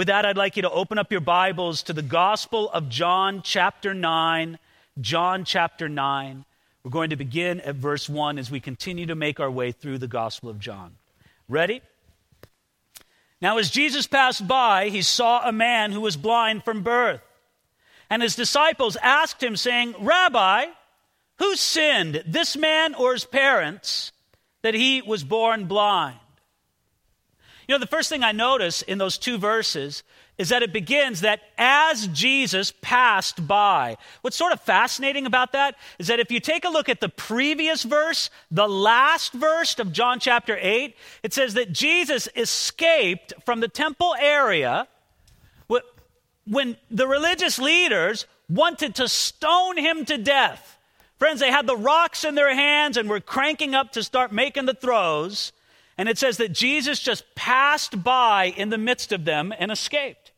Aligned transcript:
With 0.00 0.06
that, 0.06 0.24
I'd 0.24 0.38
like 0.38 0.56
you 0.56 0.62
to 0.62 0.70
open 0.70 0.96
up 0.96 1.12
your 1.12 1.20
Bibles 1.20 1.82
to 1.82 1.92
the 1.92 2.00
Gospel 2.00 2.70
of 2.70 2.88
John, 2.88 3.42
chapter 3.44 3.92
9. 3.92 4.58
John, 4.98 5.44
chapter 5.44 5.90
9. 5.90 6.46
We're 6.82 6.90
going 6.90 7.10
to 7.10 7.16
begin 7.16 7.60
at 7.60 7.74
verse 7.74 8.08
1 8.08 8.38
as 8.38 8.50
we 8.50 8.60
continue 8.60 9.04
to 9.04 9.14
make 9.14 9.40
our 9.40 9.50
way 9.50 9.72
through 9.72 9.98
the 9.98 10.08
Gospel 10.08 10.48
of 10.48 10.58
John. 10.58 10.94
Ready? 11.50 11.82
Now, 13.42 13.58
as 13.58 13.68
Jesus 13.68 14.06
passed 14.06 14.48
by, 14.48 14.88
he 14.88 15.02
saw 15.02 15.46
a 15.46 15.52
man 15.52 15.92
who 15.92 16.00
was 16.00 16.16
blind 16.16 16.64
from 16.64 16.82
birth. 16.82 17.20
And 18.08 18.22
his 18.22 18.36
disciples 18.36 18.96
asked 19.02 19.42
him, 19.42 19.54
saying, 19.54 19.96
Rabbi, 20.00 20.64
who 21.40 21.56
sinned, 21.56 22.24
this 22.26 22.56
man 22.56 22.94
or 22.94 23.12
his 23.12 23.26
parents, 23.26 24.12
that 24.62 24.72
he 24.72 25.02
was 25.02 25.24
born 25.24 25.66
blind? 25.66 26.16
You 27.70 27.76
know, 27.76 27.78
the 27.78 27.86
first 27.86 28.08
thing 28.08 28.24
I 28.24 28.32
notice 28.32 28.82
in 28.82 28.98
those 28.98 29.16
two 29.16 29.38
verses 29.38 30.02
is 30.38 30.48
that 30.48 30.64
it 30.64 30.72
begins 30.72 31.20
that 31.20 31.38
as 31.56 32.08
Jesus 32.08 32.72
passed 32.82 33.46
by. 33.46 33.96
What's 34.22 34.34
sort 34.34 34.52
of 34.52 34.60
fascinating 34.60 35.24
about 35.24 35.52
that 35.52 35.76
is 36.00 36.08
that 36.08 36.18
if 36.18 36.32
you 36.32 36.40
take 36.40 36.64
a 36.64 36.68
look 36.68 36.88
at 36.88 37.00
the 37.00 37.08
previous 37.08 37.84
verse, 37.84 38.28
the 38.50 38.66
last 38.66 39.32
verse 39.32 39.78
of 39.78 39.92
John 39.92 40.18
chapter 40.18 40.58
8, 40.60 40.96
it 41.22 41.32
says 41.32 41.54
that 41.54 41.72
Jesus 41.72 42.28
escaped 42.34 43.34
from 43.46 43.60
the 43.60 43.68
temple 43.68 44.16
area 44.18 44.88
when 46.48 46.76
the 46.90 47.06
religious 47.06 47.60
leaders 47.60 48.26
wanted 48.48 48.96
to 48.96 49.06
stone 49.06 49.78
him 49.78 50.04
to 50.06 50.18
death. 50.18 50.76
Friends, 51.20 51.38
they 51.38 51.52
had 51.52 51.68
the 51.68 51.76
rocks 51.76 52.24
in 52.24 52.34
their 52.34 52.52
hands 52.52 52.96
and 52.96 53.08
were 53.08 53.20
cranking 53.20 53.76
up 53.76 53.92
to 53.92 54.02
start 54.02 54.32
making 54.32 54.66
the 54.66 54.74
throws. 54.74 55.52
And 56.00 56.08
it 56.08 56.16
says 56.16 56.38
that 56.38 56.54
Jesus 56.54 56.98
just 56.98 57.34
passed 57.34 58.02
by 58.02 58.54
in 58.56 58.70
the 58.70 58.78
midst 58.78 59.12
of 59.12 59.26
them 59.26 59.52
and 59.58 59.70
escaped. 59.70 60.32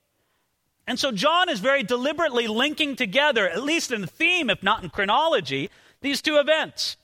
And 0.89 0.99
so 0.99 1.13
John 1.13 1.49
is 1.49 1.61
very 1.61 1.85
deliberately 1.85 2.49
linking 2.49 2.97
together, 2.97 3.49
at 3.49 3.63
least 3.63 3.93
in 3.93 4.09
theme, 4.09 4.51
if 4.51 4.61
not 4.65 4.83
in 4.83 4.91
chronology, 4.91 5.71
these 6.01 6.21
two 6.21 6.39
events. 6.39 6.97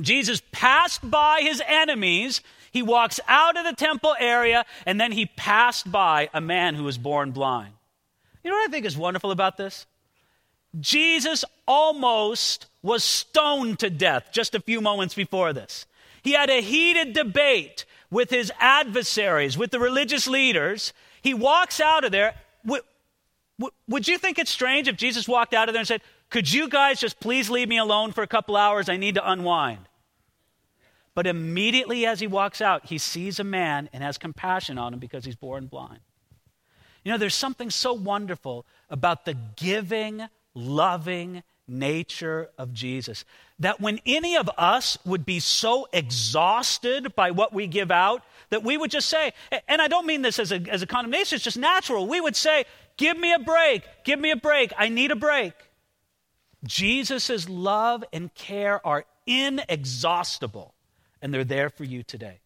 Jesus 0.00 0.42
passed 0.50 1.08
by 1.08 1.42
his 1.42 1.62
enemies, 1.64 2.40
he 2.72 2.82
walks 2.82 3.20
out 3.28 3.56
of 3.56 3.64
the 3.64 3.72
temple 3.72 4.16
area, 4.18 4.66
and 4.84 5.00
then 5.00 5.12
he 5.12 5.26
passed 5.26 5.88
by 5.88 6.28
a 6.34 6.40
man 6.40 6.74
who 6.74 6.82
was 6.82 6.98
born 6.98 7.30
blind. 7.30 7.72
You 8.42 8.50
know 8.50 8.56
what 8.56 8.68
I 8.68 8.72
think 8.72 8.84
is 8.84 8.96
wonderful 8.96 9.30
about 9.30 9.58
this? 9.58 9.86
Jesus 10.80 11.44
almost 11.68 12.66
was 12.82 13.04
stoned 13.04 13.78
to 13.78 13.90
death 13.90 14.30
just 14.32 14.56
a 14.56 14.60
few 14.60 14.80
moments 14.80 15.14
before 15.14 15.52
this. 15.52 15.86
He 16.26 16.32
had 16.32 16.50
a 16.50 16.60
heated 16.60 17.12
debate 17.12 17.84
with 18.10 18.30
his 18.30 18.50
adversaries, 18.58 19.56
with 19.56 19.70
the 19.70 19.78
religious 19.78 20.26
leaders. 20.26 20.92
He 21.22 21.34
walks 21.34 21.78
out 21.80 22.02
of 22.02 22.10
there. 22.10 22.34
Would, 22.64 24.08
you 24.08 24.18
think 24.18 24.36
it's 24.40 24.50
strange 24.50 24.88
if 24.88 24.96
Jesus 24.96 25.28
walked 25.28 25.54
out 25.54 25.68
of 25.68 25.72
there 25.72 25.78
and 25.82 25.86
said, 25.86 26.00
Could 26.28 26.52
you 26.52 26.68
guys 26.68 26.98
just 26.98 27.20
please 27.20 27.48
leave 27.48 27.68
me 27.68 27.78
alone 27.78 28.10
for 28.10 28.22
a 28.22 28.26
couple 28.26 28.56
hours? 28.56 28.88
I 28.88 28.96
need 28.96 29.14
to 29.14 29.30
unwind. 29.30 29.88
But 31.14 31.28
immediately 31.28 32.04
as 32.04 32.18
he 32.18 32.26
walks 32.26 32.60
out, 32.60 32.86
he 32.86 32.98
sees 32.98 33.38
a 33.38 33.44
man 33.44 33.88
and 33.92 34.02
has 34.02 34.18
compassion 34.18 34.78
on 34.78 34.94
him 34.94 34.98
because 34.98 35.24
he's 35.24 35.36
born 35.36 35.66
blind. 35.68 36.00
You 37.04 37.12
know, 37.12 37.18
there's 37.18 37.36
something 37.36 37.70
so 37.70 37.92
wonderful 37.92 38.66
about 38.90 39.26
the 39.26 39.34
giving, 39.54 40.26
loving, 40.54 41.44
nature 41.68 42.50
of 42.58 42.72
Jesus. 42.72 43.24
That 43.60 43.80
when 43.80 44.00
any 44.04 44.36
of 44.36 44.50
us 44.58 44.98
would 45.06 45.24
be 45.24 45.40
so 45.40 45.88
exhausted 45.92 47.14
by 47.16 47.30
what 47.30 47.54
we 47.54 47.66
give 47.66 47.90
out, 47.90 48.22
that 48.50 48.62
we 48.62 48.76
would 48.76 48.90
just 48.90 49.08
say, 49.08 49.32
and 49.66 49.80
I 49.80 49.88
don't 49.88 50.06
mean 50.06 50.22
this 50.22 50.38
as 50.38 50.52
a, 50.52 50.60
as 50.68 50.82
a 50.82 50.86
condemnation, 50.86 51.36
it's 51.36 51.44
just 51.44 51.56
natural. 51.56 52.06
We 52.06 52.20
would 52.20 52.36
say, 52.36 52.66
Give 52.96 53.18
me 53.18 53.32
a 53.32 53.38
break, 53.38 53.82
give 54.04 54.18
me 54.18 54.30
a 54.30 54.36
break, 54.36 54.72
I 54.76 54.88
need 54.88 55.10
a 55.10 55.16
break. 55.16 55.52
Jesus' 56.64 57.48
love 57.48 58.04
and 58.12 58.32
care 58.34 58.84
are 58.86 59.04
inexhaustible, 59.26 60.74
and 61.20 61.32
they're 61.32 61.44
there 61.44 61.68
for 61.68 61.84
you 61.84 62.02
today. 62.02 62.40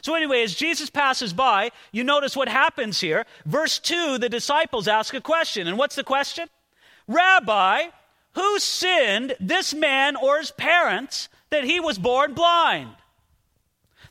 So, 0.00 0.14
anyway, 0.14 0.42
as 0.42 0.54
Jesus 0.54 0.88
passes 0.88 1.34
by, 1.34 1.70
you 1.92 2.02
notice 2.02 2.34
what 2.34 2.48
happens 2.48 3.00
here. 3.00 3.26
Verse 3.44 3.78
2, 3.78 4.18
the 4.18 4.30
disciples 4.30 4.88
ask 4.88 5.12
a 5.12 5.20
question. 5.20 5.68
And 5.68 5.76
what's 5.76 5.96
the 5.96 6.04
question? 6.04 6.48
Rabbi, 7.06 7.84
who 8.34 8.58
sinned, 8.58 9.36
this 9.40 9.74
man 9.74 10.16
or 10.16 10.38
his 10.38 10.50
parents, 10.50 11.28
that 11.50 11.64
he 11.64 11.80
was 11.80 11.98
born 11.98 12.34
blind? 12.34 12.90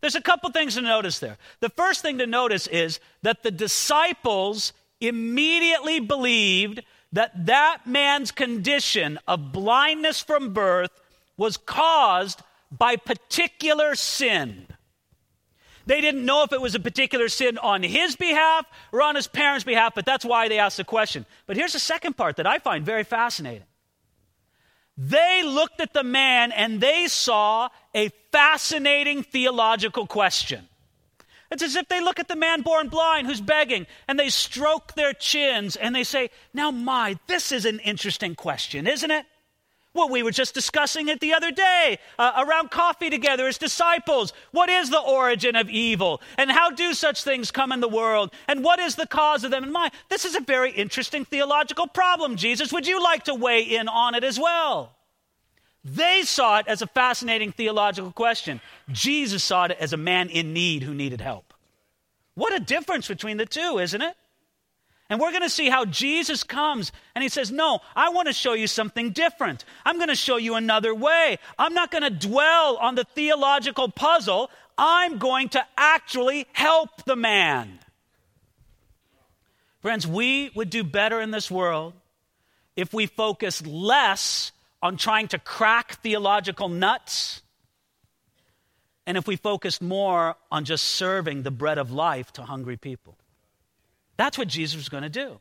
There's 0.01 0.15
a 0.15 0.21
couple 0.21 0.49
things 0.51 0.75
to 0.75 0.81
notice 0.81 1.19
there. 1.19 1.37
The 1.59 1.69
first 1.69 2.01
thing 2.01 2.17
to 2.17 2.27
notice 2.27 2.67
is 2.67 2.99
that 3.21 3.43
the 3.43 3.51
disciples 3.51 4.73
immediately 4.99 5.99
believed 5.99 6.81
that 7.13 7.45
that 7.45 7.85
man's 7.85 8.31
condition 8.31 9.19
of 9.27 9.51
blindness 9.51 10.21
from 10.21 10.53
birth 10.53 10.91
was 11.37 11.57
caused 11.57 12.41
by 12.71 12.95
particular 12.95 13.95
sin. 13.95 14.67
They 15.85 15.99
didn't 15.99 16.25
know 16.25 16.43
if 16.43 16.53
it 16.53 16.61
was 16.61 16.75
a 16.75 16.79
particular 16.79 17.27
sin 17.27 17.57
on 17.57 17.83
his 17.83 18.15
behalf 18.15 18.65
or 18.91 19.01
on 19.01 19.15
his 19.15 19.27
parents' 19.27 19.63
behalf, 19.63 19.93
but 19.95 20.05
that's 20.05 20.23
why 20.23 20.47
they 20.47 20.59
asked 20.59 20.77
the 20.77 20.83
question. 20.83 21.25
But 21.47 21.57
here's 21.57 21.73
the 21.73 21.79
second 21.79 22.15
part 22.15 22.37
that 22.37 22.47
I 22.47 22.59
find 22.59 22.85
very 22.85 23.03
fascinating. 23.03 23.67
They 25.03 25.41
looked 25.43 25.81
at 25.81 25.93
the 25.93 26.03
man 26.03 26.51
and 26.51 26.79
they 26.79 27.07
saw 27.07 27.69
a 27.95 28.09
fascinating 28.31 29.23
theological 29.23 30.05
question. 30.05 30.67
It's 31.49 31.63
as 31.63 31.75
if 31.75 31.87
they 31.87 32.01
look 32.01 32.19
at 32.19 32.27
the 32.27 32.35
man 32.35 32.61
born 32.61 32.87
blind 32.87 33.25
who's 33.25 33.41
begging 33.41 33.87
and 34.07 34.19
they 34.19 34.29
stroke 34.29 34.93
their 34.93 35.13
chins 35.13 35.75
and 35.75 35.95
they 35.95 36.03
say, 36.03 36.29
Now, 36.53 36.69
my, 36.69 37.17
this 37.25 37.51
is 37.51 37.65
an 37.65 37.79
interesting 37.79 38.35
question, 38.35 38.85
isn't 38.85 39.09
it? 39.09 39.25
Well, 39.93 40.07
we 40.07 40.23
were 40.23 40.31
just 40.31 40.53
discussing 40.53 41.09
it 41.09 41.19
the 41.19 41.33
other 41.33 41.51
day 41.51 41.99
uh, 42.17 42.45
around 42.47 42.71
coffee 42.71 43.09
together 43.09 43.47
as 43.47 43.57
disciples. 43.57 44.31
What 44.51 44.69
is 44.69 44.89
the 44.89 44.99
origin 44.99 45.57
of 45.57 45.69
evil? 45.69 46.21
And 46.37 46.49
how 46.49 46.71
do 46.71 46.93
such 46.93 47.23
things 47.23 47.51
come 47.51 47.73
in 47.73 47.81
the 47.81 47.89
world? 47.89 48.31
And 48.47 48.63
what 48.63 48.79
is 48.79 48.95
the 48.95 49.07
cause 49.07 49.43
of 49.43 49.51
them? 49.51 49.63
And 49.63 49.73
my, 49.73 49.91
this 50.09 50.23
is 50.23 50.35
a 50.35 50.41
very 50.41 50.71
interesting 50.71 51.25
theological 51.25 51.87
problem, 51.87 52.37
Jesus. 52.37 52.71
Would 52.71 52.87
you 52.87 53.03
like 53.03 53.25
to 53.25 53.35
weigh 53.35 53.63
in 53.63 53.89
on 53.89 54.15
it 54.15 54.23
as 54.23 54.39
well? 54.39 54.95
They 55.83 56.21
saw 56.23 56.59
it 56.59 56.67
as 56.67 56.81
a 56.81 56.87
fascinating 56.87 57.51
theological 57.51 58.11
question. 58.11 58.61
Jesus 58.91 59.43
saw 59.43 59.65
it 59.65 59.71
as 59.71 59.91
a 59.91 59.97
man 59.97 60.29
in 60.29 60.53
need 60.53 60.83
who 60.83 60.93
needed 60.93 61.19
help. 61.19 61.53
What 62.35 62.53
a 62.53 62.59
difference 62.59 63.09
between 63.09 63.37
the 63.37 63.45
two, 63.45 63.77
isn't 63.79 64.01
it? 64.01 64.15
And 65.11 65.19
we're 65.19 65.31
going 65.31 65.43
to 65.43 65.49
see 65.49 65.69
how 65.69 65.83
Jesus 65.83 66.45
comes 66.45 66.93
and 67.15 67.21
he 67.21 67.27
says, 67.27 67.51
No, 67.51 67.81
I 67.97 68.09
want 68.11 68.29
to 68.29 68.33
show 68.33 68.53
you 68.53 68.65
something 68.65 69.11
different. 69.11 69.65
I'm 69.85 69.97
going 69.97 70.07
to 70.07 70.15
show 70.15 70.37
you 70.37 70.55
another 70.55 70.95
way. 70.95 71.37
I'm 71.59 71.73
not 71.73 71.91
going 71.91 72.03
to 72.03 72.09
dwell 72.09 72.77
on 72.77 72.95
the 72.95 73.03
theological 73.03 73.91
puzzle. 73.91 74.49
I'm 74.77 75.17
going 75.17 75.49
to 75.49 75.65
actually 75.77 76.47
help 76.53 77.03
the 77.03 77.17
man. 77.17 77.79
Friends, 79.81 80.07
we 80.07 80.49
would 80.55 80.69
do 80.69 80.81
better 80.81 81.19
in 81.19 81.31
this 81.31 81.51
world 81.51 81.91
if 82.77 82.93
we 82.93 83.05
focused 83.05 83.67
less 83.67 84.53
on 84.81 84.95
trying 84.95 85.27
to 85.27 85.39
crack 85.39 86.01
theological 86.01 86.69
nuts 86.69 87.41
and 89.05 89.17
if 89.17 89.27
we 89.27 89.35
focused 89.35 89.81
more 89.81 90.37
on 90.49 90.63
just 90.63 90.85
serving 90.85 91.43
the 91.43 91.51
bread 91.51 91.77
of 91.77 91.91
life 91.91 92.31
to 92.31 92.43
hungry 92.43 92.77
people. 92.77 93.17
That's 94.21 94.37
what 94.37 94.47
Jesus 94.47 94.75
was 94.75 94.87
going 94.87 95.01
to 95.01 95.09
do. 95.09 95.39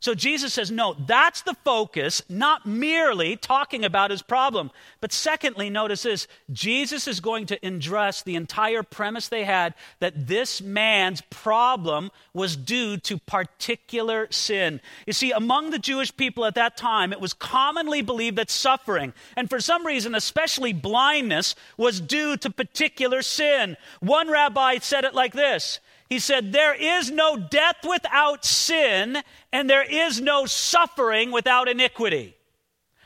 So 0.00 0.12
Jesus 0.12 0.52
says, 0.52 0.72
no, 0.72 0.96
that's 1.06 1.42
the 1.42 1.54
focus, 1.62 2.20
not 2.28 2.66
merely 2.66 3.36
talking 3.36 3.84
about 3.84 4.10
his 4.10 4.22
problem. 4.22 4.72
But 5.00 5.12
secondly, 5.12 5.70
notice 5.70 6.02
this 6.02 6.26
Jesus 6.50 7.06
is 7.06 7.20
going 7.20 7.46
to 7.46 7.64
address 7.64 8.20
the 8.20 8.34
entire 8.34 8.82
premise 8.82 9.28
they 9.28 9.44
had 9.44 9.74
that 10.00 10.26
this 10.26 10.60
man's 10.60 11.20
problem 11.30 12.10
was 12.34 12.56
due 12.56 12.96
to 12.96 13.18
particular 13.18 14.26
sin. 14.32 14.80
You 15.06 15.12
see, 15.12 15.30
among 15.30 15.70
the 15.70 15.78
Jewish 15.78 16.16
people 16.16 16.44
at 16.44 16.56
that 16.56 16.76
time, 16.76 17.12
it 17.12 17.20
was 17.20 17.34
commonly 17.34 18.02
believed 18.02 18.38
that 18.38 18.50
suffering, 18.50 19.12
and 19.36 19.48
for 19.48 19.60
some 19.60 19.86
reason, 19.86 20.16
especially 20.16 20.72
blindness, 20.72 21.54
was 21.76 22.00
due 22.00 22.36
to 22.38 22.50
particular 22.50 23.22
sin. 23.22 23.76
One 24.00 24.28
rabbi 24.28 24.78
said 24.78 25.04
it 25.04 25.14
like 25.14 25.34
this 25.34 25.78
he 26.12 26.18
said, 26.18 26.52
There 26.52 26.74
is 26.74 27.10
no 27.10 27.38
death 27.38 27.86
without 27.88 28.44
sin, 28.44 29.22
and 29.50 29.70
there 29.70 29.82
is 29.82 30.20
no 30.20 30.44
suffering 30.44 31.32
without 31.32 31.70
iniquity. 31.70 32.36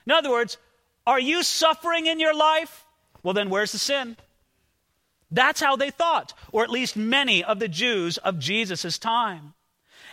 In 0.06 0.12
other 0.12 0.28
words, 0.28 0.58
are 1.06 1.20
you 1.20 1.44
suffering 1.44 2.06
in 2.06 2.18
your 2.18 2.34
life? 2.34 2.84
Well, 3.22 3.32
then 3.32 3.48
where's 3.48 3.70
the 3.70 3.78
sin? 3.78 4.16
That's 5.30 5.60
how 5.60 5.76
they 5.76 5.90
thought, 5.90 6.34
or 6.50 6.64
at 6.64 6.70
least 6.70 6.96
many 6.96 7.44
of 7.44 7.60
the 7.60 7.68
Jews 7.68 8.18
of 8.18 8.40
Jesus' 8.40 8.98
time. 8.98 9.54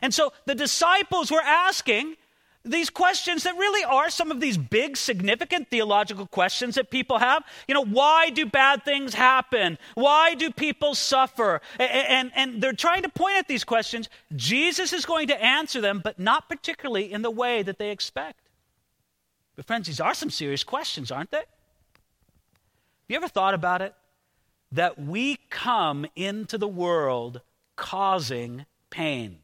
And 0.04 0.14
so 0.14 0.32
the 0.46 0.54
disciples 0.54 1.32
were 1.32 1.42
asking, 1.42 2.16
these 2.66 2.90
questions 2.90 3.44
that 3.44 3.58
really 3.58 3.84
are 3.84 4.10
some 4.10 4.32
of 4.32 4.40
these 4.40 4.58
big, 4.58 4.96
significant 4.96 5.70
theological 5.70 6.26
questions 6.26 6.76
that 6.76 6.90
people 6.90 7.18
have. 7.18 7.44
You 7.68 7.74
know, 7.74 7.84
why 7.84 8.30
do 8.30 8.46
bad 8.46 8.86
things 8.86 9.14
happen? 9.14 9.78
Why 9.96 10.34
do 10.34 10.50
people 10.50 10.96
suffer? 10.96 11.62
And, 11.78 11.92
and, 11.92 12.32
and, 12.36 12.64
they're 12.64 12.72
trying 12.72 13.02
to 13.04 13.10
point 13.10 13.36
at 13.38 13.50
these 13.50 13.66
questions. 13.66 14.08
Jesus 14.36 14.94
is 14.94 15.06
going 15.06 15.28
to 15.28 15.44
answer 15.44 15.82
them, 15.82 16.00
but 16.02 16.20
not 16.20 16.48
particularly 16.48 17.12
in 17.12 17.22
the 17.22 17.32
way 17.32 17.64
that 17.64 17.80
they 17.80 17.92
expect. 17.92 18.40
But, 19.58 19.66
friends, 19.66 19.88
these 19.88 20.00
are 20.00 20.14
some 20.14 20.30
serious 20.30 20.64
questions, 20.64 21.12
aren't 21.12 21.32
they? 21.32 21.38
Have 21.38 23.10
you 23.10 23.18
ever 23.18 23.28
thought 23.28 23.54
about 23.54 23.82
it? 23.82 23.94
That 24.72 24.98
we 24.98 25.38
come 25.50 26.06
into 26.16 26.58
the 26.58 26.68
world 26.68 27.42
causing 27.76 28.66
pain. 28.90 29.40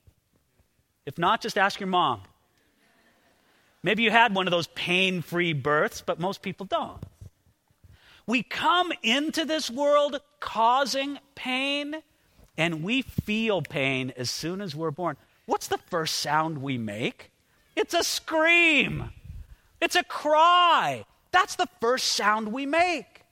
If 1.06 1.18
not, 1.18 1.42
just 1.42 1.58
ask 1.58 1.80
your 1.80 1.88
mom. 1.88 2.22
Maybe 3.82 4.04
you 4.04 4.12
had 4.12 4.36
one 4.36 4.48
of 4.48 4.52
those 4.52 4.68
pain 4.68 5.22
free 5.22 5.54
births, 5.54 6.02
but 6.02 6.20
most 6.20 6.42
people 6.42 6.66
don't. 6.66 7.02
We 8.28 8.44
come 8.44 8.92
into 9.02 9.46
this 9.46 9.72
world 9.72 10.20
causing 10.40 11.18
pain, 11.34 11.96
and 12.58 12.84
we 12.84 13.02
feel 13.02 13.62
pain 13.62 14.14
as 14.18 14.30
soon 14.30 14.62
as 14.62 14.76
we're 14.76 14.92
born. 14.92 15.18
What's 15.46 15.68
the 15.68 15.80
first 15.80 16.18
sound 16.18 16.62
we 16.62 16.78
make? 16.78 17.32
It's 17.76 17.94
a 17.94 18.04
scream, 18.04 19.12
it's 19.82 19.96
a 19.96 20.04
cry. 20.04 21.06
That's 21.32 21.56
the 21.56 21.70
first 21.80 22.08
sound 22.08 22.52
we 22.52 22.66
make. 22.66 23.24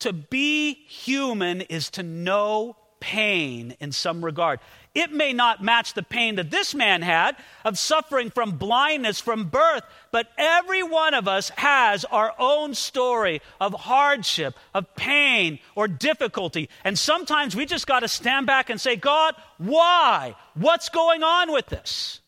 To 0.00 0.12
be 0.12 0.72
human 0.72 1.60
is 1.60 1.90
to 1.90 2.02
know 2.02 2.76
pain 3.00 3.74
in 3.80 3.92
some 3.92 4.24
regard. 4.24 4.60
It 4.94 5.12
may 5.12 5.32
not 5.32 5.62
match 5.62 5.94
the 5.94 6.02
pain 6.02 6.34
that 6.36 6.50
this 6.50 6.74
man 6.74 7.02
had 7.02 7.36
of 7.64 7.78
suffering 7.78 8.30
from 8.30 8.58
blindness 8.58 9.20
from 9.20 9.44
birth, 9.44 9.84
but 10.10 10.28
every 10.36 10.82
one 10.82 11.14
of 11.14 11.28
us 11.28 11.50
has 11.50 12.04
our 12.06 12.34
own 12.38 12.74
story 12.74 13.40
of 13.60 13.72
hardship, 13.72 14.56
of 14.74 14.94
pain, 14.96 15.60
or 15.76 15.86
difficulty. 15.86 16.68
And 16.84 16.98
sometimes 16.98 17.54
we 17.54 17.66
just 17.66 17.86
got 17.86 18.00
to 18.00 18.08
stand 18.08 18.46
back 18.46 18.68
and 18.68 18.80
say, 18.80 18.96
God, 18.96 19.34
why? 19.58 20.34
What's 20.54 20.88
going 20.88 21.22
on 21.22 21.52
with 21.52 21.66
this? 21.66 22.20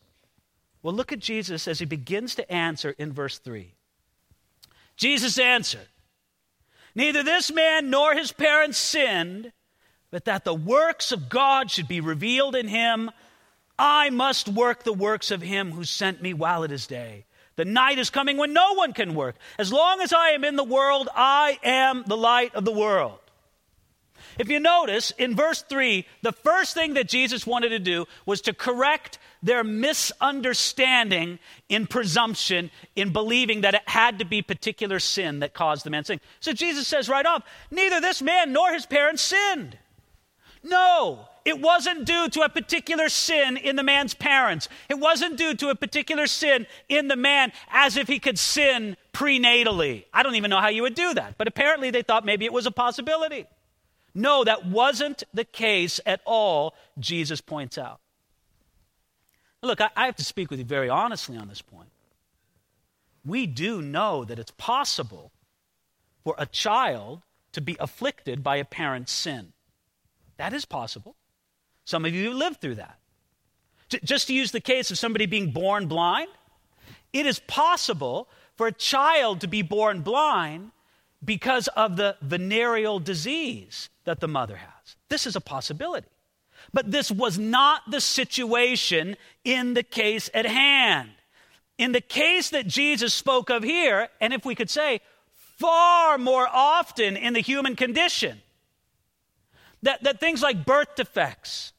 Well, 0.81 0.93
look 0.93 1.11
at 1.11 1.19
Jesus 1.19 1.67
as 1.67 1.79
he 1.79 1.85
begins 1.85 2.35
to 2.35 2.51
answer 2.51 2.95
in 2.97 3.11
verse 3.11 3.39
3. 3.39 3.73
Jesus 4.95 5.37
answered, 5.37 5.87
Neither 6.95 7.23
this 7.23 7.51
man 7.51 7.89
nor 7.89 8.13
his 8.13 8.31
parents 8.31 8.77
sinned 8.77 9.51
but 10.13 10.25
that 10.25 10.43
the 10.43 10.53
works 10.53 11.11
of 11.11 11.27
God 11.27 11.71
should 11.71 11.87
be 11.87 11.99
revealed 11.99 12.55
in 12.55 12.67
him. 12.67 13.09
I 13.79 14.11
must 14.11 14.47
work 14.47 14.83
the 14.83 14.93
works 14.93 15.31
of 15.31 15.41
him 15.41 15.71
who 15.71 15.83
sent 15.83 16.21
me 16.21 16.35
while 16.35 16.63
it 16.63 16.71
is 16.71 16.85
day. 16.85 17.25
The 17.55 17.65
night 17.65 17.97
is 17.97 18.11
coming 18.11 18.37
when 18.37 18.53
no 18.53 18.75
one 18.75 18.93
can 18.93 19.15
work. 19.15 19.35
As 19.57 19.73
long 19.73 20.01
as 20.01 20.13
I 20.13 20.29
am 20.29 20.43
in 20.43 20.55
the 20.55 20.63
world, 20.63 21.09
I 21.15 21.57
am 21.63 22.03
the 22.05 22.15
light 22.15 22.53
of 22.53 22.63
the 22.63 22.71
world. 22.71 23.17
If 24.37 24.49
you 24.49 24.59
notice 24.59 25.09
in 25.17 25.35
verse 25.35 25.63
3, 25.63 26.05
the 26.21 26.31
first 26.31 26.75
thing 26.75 26.93
that 26.93 27.09
Jesus 27.09 27.47
wanted 27.47 27.69
to 27.69 27.79
do 27.79 28.05
was 28.27 28.41
to 28.41 28.53
correct 28.53 29.17
their 29.41 29.63
misunderstanding 29.63 31.39
in 31.69 31.87
presumption, 31.87 32.69
in 32.95 33.13
believing 33.13 33.61
that 33.61 33.73
it 33.73 33.89
had 33.89 34.19
to 34.19 34.25
be 34.25 34.43
particular 34.43 34.99
sin 34.99 35.39
that 35.39 35.55
caused 35.55 35.87
the 35.87 35.89
man 35.89 36.03
sin. 36.03 36.21
So 36.39 36.53
Jesus 36.53 36.87
says 36.87 37.09
right 37.09 37.25
off, 37.25 37.41
neither 37.71 37.99
this 37.99 38.21
man 38.21 38.53
nor 38.53 38.71
his 38.73 38.85
parents 38.85 39.23
sinned. 39.23 39.79
No, 40.63 41.27
it 41.43 41.59
wasn't 41.59 42.05
due 42.05 42.29
to 42.29 42.41
a 42.41 42.49
particular 42.49 43.09
sin 43.09 43.57
in 43.57 43.75
the 43.75 43.83
man's 43.83 44.13
parents. 44.13 44.69
It 44.89 44.97
wasn't 44.97 45.37
due 45.37 45.53
to 45.55 45.69
a 45.69 45.75
particular 45.75 46.25
sin 46.25 46.65
in 46.87 47.09
the 47.09 47.17
man 47.17 47.51
as 47.69 47.97
if 47.97 48.07
he 48.07 48.19
could 48.19 48.39
sin 48.39 48.95
prenatally. 49.13 50.05
I 50.13 50.23
don't 50.23 50.35
even 50.35 50.49
know 50.49 50.61
how 50.61 50.69
you 50.69 50.83
would 50.83 50.95
do 50.95 51.13
that, 51.15 51.37
but 51.37 51.47
apparently 51.47 51.91
they 51.91 52.01
thought 52.01 52.25
maybe 52.25 52.45
it 52.45 52.53
was 52.53 52.65
a 52.65 52.71
possibility. 52.71 53.45
No, 54.15 54.43
that 54.45 54.65
wasn't 54.65 55.23
the 55.33 55.43
case 55.43 55.99
at 56.05 56.21
all, 56.25 56.75
Jesus 56.97 57.41
points 57.41 57.77
out. 57.77 57.99
Look, 59.61 59.81
I, 59.81 59.89
I 59.95 60.05
have 60.05 60.15
to 60.17 60.25
speak 60.25 60.49
with 60.49 60.59
you 60.59 60.65
very 60.65 60.89
honestly 60.89 61.35
on 61.35 61.49
this 61.49 61.61
point. 61.61 61.89
We 63.25 63.47
do 63.47 63.81
know 63.81 64.23
that 64.23 64.39
it's 64.39 64.51
possible 64.51 65.31
for 66.23 66.35
a 66.37 66.45
child 66.45 67.21
to 67.53 67.61
be 67.61 67.75
afflicted 67.79 68.43
by 68.43 68.57
a 68.57 68.65
parent's 68.65 69.11
sin. 69.11 69.53
That 70.37 70.53
is 70.53 70.65
possible. 70.65 71.15
Some 71.85 72.05
of 72.05 72.13
you 72.13 72.29
have 72.29 72.35
lived 72.35 72.61
through 72.61 72.75
that. 72.75 72.99
Just 74.03 74.27
to 74.27 74.33
use 74.33 74.51
the 74.51 74.61
case 74.61 74.89
of 74.91 74.97
somebody 74.97 75.25
being 75.25 75.51
born 75.51 75.87
blind, 75.87 76.29
it 77.11 77.25
is 77.25 77.39
possible 77.39 78.27
for 78.55 78.67
a 78.67 78.71
child 78.71 79.41
to 79.41 79.47
be 79.47 79.61
born 79.61 80.01
blind 80.01 80.71
because 81.23 81.67
of 81.69 81.95
the 81.95 82.17
venereal 82.21 82.99
disease 82.99 83.89
that 84.05 84.19
the 84.19 84.27
mother 84.27 84.57
has. 84.57 84.95
This 85.09 85.27
is 85.27 85.35
a 85.35 85.41
possibility. 85.41 86.07
But 86.71 86.91
this 86.91 87.11
was 87.11 87.37
not 87.37 87.81
the 87.89 88.01
situation 88.01 89.17
in 89.43 89.73
the 89.73 89.83
case 89.83 90.29
at 90.33 90.45
hand. 90.45 91.11
In 91.77 91.91
the 91.91 92.01
case 92.01 92.49
that 92.51 92.67
Jesus 92.67 93.13
spoke 93.13 93.49
of 93.49 93.63
here, 93.63 94.09
and 94.21 94.33
if 94.33 94.45
we 94.45 94.55
could 94.55 94.69
say, 94.69 95.01
far 95.57 96.17
more 96.17 96.47
often 96.51 97.17
in 97.17 97.33
the 97.33 97.41
human 97.41 97.75
condition, 97.75 98.41
that, 99.83 100.03
that 100.03 100.19
things 100.19 100.41
like 100.41 100.65
birth 100.65 100.95
defects 100.95 101.73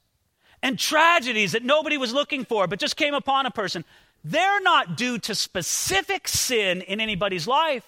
and 0.62 0.78
tragedies 0.78 1.52
that 1.52 1.64
nobody 1.64 1.98
was 1.98 2.12
looking 2.12 2.44
for 2.44 2.66
but 2.66 2.78
just 2.78 2.96
came 2.96 3.14
upon 3.14 3.46
a 3.46 3.50
person, 3.50 3.84
they're 4.24 4.60
not 4.60 4.96
due 4.96 5.18
to 5.18 5.34
specific 5.34 6.28
sin 6.28 6.80
in 6.80 7.00
anybody's 7.00 7.46
life. 7.46 7.84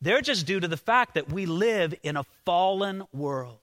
They're 0.00 0.22
just 0.22 0.46
due 0.46 0.60
to 0.60 0.68
the 0.68 0.78
fact 0.78 1.14
that 1.14 1.30
we 1.30 1.44
live 1.44 1.94
in 2.02 2.16
a 2.16 2.24
fallen 2.46 3.04
world. 3.12 3.58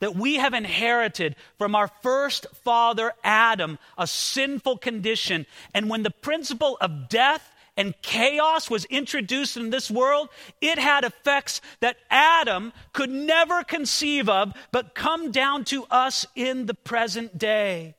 That 0.00 0.16
we 0.16 0.36
have 0.36 0.52
inherited 0.52 1.36
from 1.58 1.76
our 1.76 1.86
first 2.02 2.48
father, 2.64 3.12
Adam, 3.22 3.78
a 3.96 4.08
sinful 4.08 4.78
condition. 4.78 5.46
And 5.72 5.88
when 5.88 6.02
the 6.02 6.10
principle 6.10 6.76
of 6.80 7.08
death 7.08 7.51
and 7.76 7.94
chaos 8.02 8.68
was 8.68 8.84
introduced 8.86 9.56
in 9.56 9.70
this 9.70 9.90
world, 9.90 10.28
it 10.60 10.78
had 10.78 11.04
effects 11.04 11.60
that 11.80 11.96
Adam 12.10 12.72
could 12.92 13.10
never 13.10 13.64
conceive 13.64 14.28
of, 14.28 14.52
but 14.70 14.94
come 14.94 15.30
down 15.30 15.64
to 15.64 15.84
us 15.90 16.26
in 16.34 16.66
the 16.66 16.74
present 16.74 17.38
day. 17.38 17.94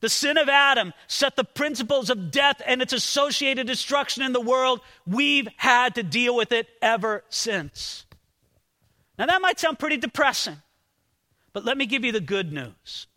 The 0.00 0.08
sin 0.08 0.36
of 0.36 0.48
Adam 0.48 0.92
set 1.06 1.36
the 1.36 1.44
principles 1.44 2.10
of 2.10 2.30
death 2.30 2.62
and 2.64 2.80
its 2.80 2.92
associated 2.92 3.66
destruction 3.66 4.22
in 4.22 4.32
the 4.32 4.40
world. 4.40 4.80
We've 5.06 5.48
had 5.56 5.96
to 5.96 6.02
deal 6.02 6.36
with 6.36 6.52
it 6.52 6.68
ever 6.80 7.24
since. 7.28 8.06
Now, 9.18 9.26
that 9.26 9.42
might 9.42 9.58
sound 9.58 9.80
pretty 9.80 9.96
depressing, 9.96 10.62
but 11.52 11.64
let 11.64 11.76
me 11.76 11.86
give 11.86 12.04
you 12.04 12.12
the 12.12 12.20
good 12.20 12.52
news. 12.52 13.08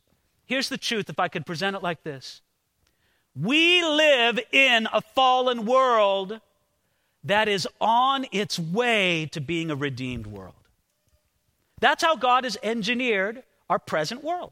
Here's 0.46 0.70
the 0.70 0.78
truth 0.78 1.10
if 1.10 1.20
I 1.20 1.28
could 1.28 1.46
present 1.46 1.76
it 1.76 1.84
like 1.84 2.04
this 2.04 2.42
we 3.36 3.84
live 3.84 4.40
in 4.52 4.88
a 4.92 5.02
fallen 5.02 5.66
world 5.66 6.40
that 7.24 7.48
is 7.48 7.68
on 7.80 8.26
its 8.32 8.58
way 8.60 9.28
to 9.32 9.40
being 9.40 9.72
a 9.72 9.76
redeemed 9.76 10.28
world. 10.28 10.54
That's 11.80 12.04
how 12.04 12.16
God 12.16 12.44
has 12.44 12.58
engineered 12.62 13.44
our 13.70 13.80
present 13.80 14.24
world. 14.24 14.52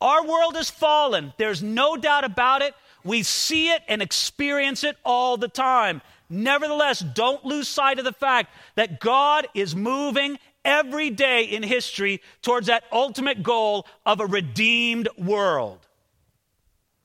Our 0.00 0.26
world 0.26 0.56
is 0.56 0.70
fallen. 0.70 1.32
There's 1.36 1.62
no 1.62 1.96
doubt 1.96 2.24
about 2.24 2.62
it. 2.62 2.74
We 3.04 3.22
see 3.22 3.70
it 3.70 3.82
and 3.88 4.02
experience 4.02 4.82
it 4.82 4.96
all 5.04 5.36
the 5.36 5.48
time. 5.48 6.02
Nevertheless, 6.28 7.00
don't 7.00 7.44
lose 7.44 7.68
sight 7.68 7.98
of 7.98 8.04
the 8.04 8.12
fact 8.12 8.54
that 8.76 9.00
God 9.00 9.46
is 9.54 9.76
moving 9.76 10.38
every 10.64 11.10
day 11.10 11.44
in 11.44 11.62
history 11.62 12.20
towards 12.42 12.68
that 12.68 12.84
ultimate 12.92 13.42
goal 13.42 13.86
of 14.06 14.20
a 14.20 14.26
redeemed 14.26 15.08
world. 15.18 15.86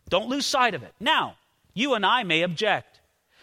Don't 0.09 0.29
lose 0.29 0.45
sight 0.45 0.73
of 0.73 0.83
it. 0.83 0.93
Now, 0.99 1.35
you 1.73 1.93
and 1.93 2.05
I 2.05 2.23
may 2.23 2.41
object. 2.41 2.99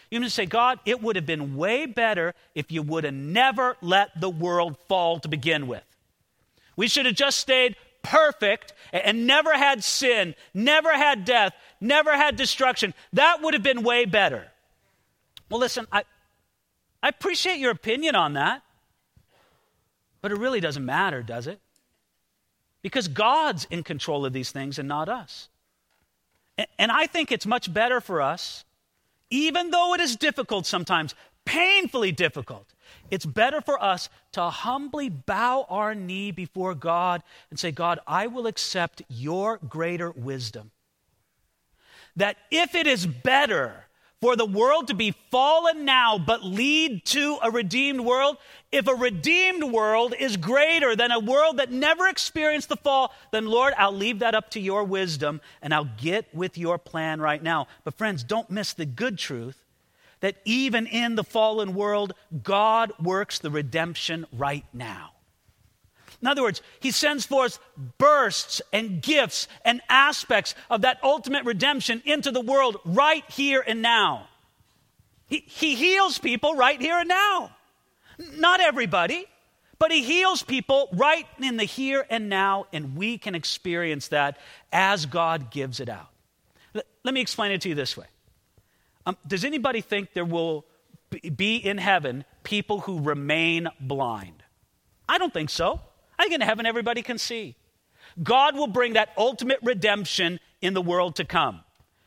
You 0.09 0.19
may 0.19 0.29
say, 0.29 0.45
God, 0.45 0.79
it 0.85 1.01
would 1.01 1.15
have 1.15 1.25
been 1.25 1.55
way 1.55 1.85
better 1.85 2.35
if 2.53 2.71
you 2.71 2.81
would 2.83 3.03
have 3.03 3.13
never 3.13 3.77
let 3.81 4.19
the 4.19 4.29
world 4.29 4.77
fall 4.87 5.19
to 5.19 5.27
begin 5.27 5.67
with. 5.67 5.83
We 6.75 6.87
should 6.87 7.05
have 7.05 7.15
just 7.15 7.39
stayed 7.39 7.75
perfect 8.03 8.73
and 8.91 9.25
never 9.25 9.53
had 9.53 9.83
sin, 9.83 10.35
never 10.53 10.91
had 10.91 11.25
death, 11.25 11.53
never 11.81 12.15
had 12.15 12.35
destruction. 12.35 12.93
That 13.13 13.41
would 13.41 13.53
have 13.53 13.63
been 13.63 13.83
way 13.83 14.05
better. 14.05 14.47
Well, 15.49 15.59
listen, 15.59 15.87
I, 15.91 16.03
I 17.01 17.09
appreciate 17.09 17.57
your 17.57 17.71
opinion 17.71 18.15
on 18.15 18.33
that, 18.33 18.61
but 20.21 20.31
it 20.31 20.37
really 20.37 20.59
doesn't 20.59 20.85
matter, 20.85 21.23
does 21.23 21.47
it? 21.47 21.59
Because 22.81 23.07
God's 23.07 23.65
in 23.69 23.83
control 23.83 24.25
of 24.25 24.33
these 24.33 24.51
things 24.51 24.77
and 24.77 24.87
not 24.87 25.09
us. 25.09 25.49
And 26.77 26.91
I 26.91 27.07
think 27.07 27.31
it's 27.31 27.45
much 27.45 27.73
better 27.73 27.99
for 27.99 28.21
us, 28.21 28.63
even 29.29 29.71
though 29.71 29.93
it 29.93 29.99
is 30.01 30.15
difficult 30.15 30.65
sometimes, 30.65 31.15
painfully 31.45 32.11
difficult, 32.11 32.73
it's 33.09 33.25
better 33.25 33.61
for 33.61 33.81
us 33.81 34.09
to 34.33 34.43
humbly 34.43 35.09
bow 35.09 35.65
our 35.69 35.95
knee 35.95 36.31
before 36.31 36.75
God 36.75 37.23
and 37.49 37.59
say, 37.59 37.71
God, 37.71 37.99
I 38.05 38.27
will 38.27 38.47
accept 38.47 39.01
your 39.09 39.57
greater 39.57 40.11
wisdom. 40.11 40.71
that 42.15 42.37
if 42.51 42.75
it 42.75 42.87
is 42.87 43.05
better 43.05 43.87
for 44.23 44.37
the 44.37 44.45
world 44.45 44.87
to 44.87 44.93
be 44.93 45.13
fallen 45.31 45.83
now 45.83 46.17
but 46.17 46.45
lead 46.45 47.03
to 47.03 47.37
a 47.43 47.51
redeemed 47.51 47.99
world, 47.99 48.37
if 48.71 48.87
a 48.87 48.95
redeemed 48.95 49.65
world 49.65 50.15
is 50.17 50.37
greater 50.37 50.95
than 50.95 51.11
a 51.11 51.19
world 51.19 51.57
that 51.57 51.73
never 51.73 52.07
experienced 52.07 52.69
the 52.69 52.77
fall, 52.77 53.13
then 53.31 53.47
Lord, 53.47 53.73
I'll 53.77 53.91
leave 53.91 54.19
that 54.19 54.33
up 54.33 54.49
to 54.51 54.61
your 54.61 54.85
wisdom 54.85 55.41
and 55.61 55.73
I'll 55.73 55.89
get 55.97 56.33
with 56.33 56.57
your 56.57 56.77
plan 56.77 57.19
right 57.19 57.43
now. 57.43 57.67
But 57.83 57.95
friends, 57.95 58.23
don't 58.23 58.49
miss 58.49 58.71
the 58.71 58.85
good 58.85 59.17
truth 59.17 59.61
that 60.21 60.37
even 60.45 60.87
in 60.87 61.15
the 61.15 61.25
fallen 61.25 61.73
world, 61.75 62.13
God 62.43 62.93
works 63.01 63.39
the 63.39 63.51
redemption 63.51 64.25
right 64.31 64.63
now. 64.71 65.12
In 66.23 66.27
other 66.27 66.41
words, 66.41 66.61
he 66.79 66.91
sends 66.91 67.25
forth 67.25 67.59
bursts 67.97 68.61
and 68.71 69.01
gifts 69.01 69.49
and 69.65 69.81
aspects 69.89 70.55
of 70.69 70.83
that 70.83 70.97
ultimate 71.03 71.43
redemption 71.43 72.01
into 72.05 72.31
the 72.31 72.39
world 72.39 72.77
right 72.85 73.29
here 73.29 73.61
and 73.67 73.81
now. 73.81 74.29
He, 75.27 75.43
he 75.45 75.75
heals 75.75 76.19
people 76.19 76.55
right 76.55 76.79
here 76.79 76.97
and 76.97 77.09
now. 77.09 77.53
Not 78.37 78.61
everybody, 78.61 79.25
but 79.79 79.91
he 79.91 80.01
heals 80.01 80.43
people 80.43 80.87
right 80.93 81.27
in 81.39 81.57
the 81.57 81.65
here 81.65 82.05
and 82.09 82.29
now, 82.29 82.67
and 82.71 82.95
we 82.95 83.17
can 83.17 83.35
experience 83.35 84.07
that 84.07 84.37
as 84.71 85.05
God 85.05 85.51
gives 85.51 85.81
it 85.81 85.89
out. 85.89 86.07
Let, 86.73 86.85
let 87.03 87.13
me 87.13 87.19
explain 87.19 87.51
it 87.51 87.59
to 87.61 87.69
you 87.69 87.75
this 87.75 87.97
way. 87.97 88.05
Um, 89.05 89.17
does 89.27 89.43
anybody 89.43 89.81
think 89.81 90.13
there 90.13 90.23
will 90.23 90.63
be 91.35 91.57
in 91.57 91.79
heaven 91.79 92.23
people 92.43 92.79
who 92.79 93.01
remain 93.01 93.67
blind? 93.81 94.41
I 95.09 95.17
don't 95.17 95.33
think 95.33 95.49
so. 95.49 95.81
I 96.23 96.27
think 96.27 96.35
in 96.35 96.41
heaven 96.41 96.65
everybody 96.65 97.01
can 97.01 97.17
see. 97.17 97.57
God 98.21 98.55
will 98.55 98.67
bring 98.67 98.93
that 98.93 99.09
ultimate 99.17 99.59
redemption 99.61 100.39
in 100.61 100.73
the 100.73 100.81
world 100.81 101.17
to 101.17 101.25
come. 101.25 101.59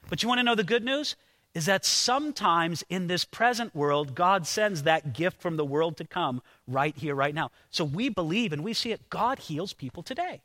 But 0.09 0.23
you 0.23 0.29
want 0.29 0.39
to 0.39 0.43
know 0.43 0.55
the 0.55 0.65
good 0.65 0.83
news? 0.83 1.17
Is 1.53 1.67
that 1.67 1.85
sometimes 1.85 2.83
in 2.89 3.09
this 3.09 3.27
present 3.27 3.75
world, 3.75 4.15
God 4.15 4.47
sends 4.47 4.85
that 4.85 5.13
gift 5.13 5.43
from 5.43 5.59
the 5.59 5.67
world 5.67 5.99
to 5.99 6.07
come 6.07 6.41
right 6.67 6.97
here, 6.97 7.15
right 7.15 7.35
now. 7.35 7.51
So 7.71 7.85
we 7.85 8.09
believe 8.09 8.55
and 8.55 8.65
we 8.65 8.73
see 8.73 8.91
it. 8.91 9.11
God 9.11 9.39
heals 9.39 9.75
people 9.75 10.03
today. 10.03 10.41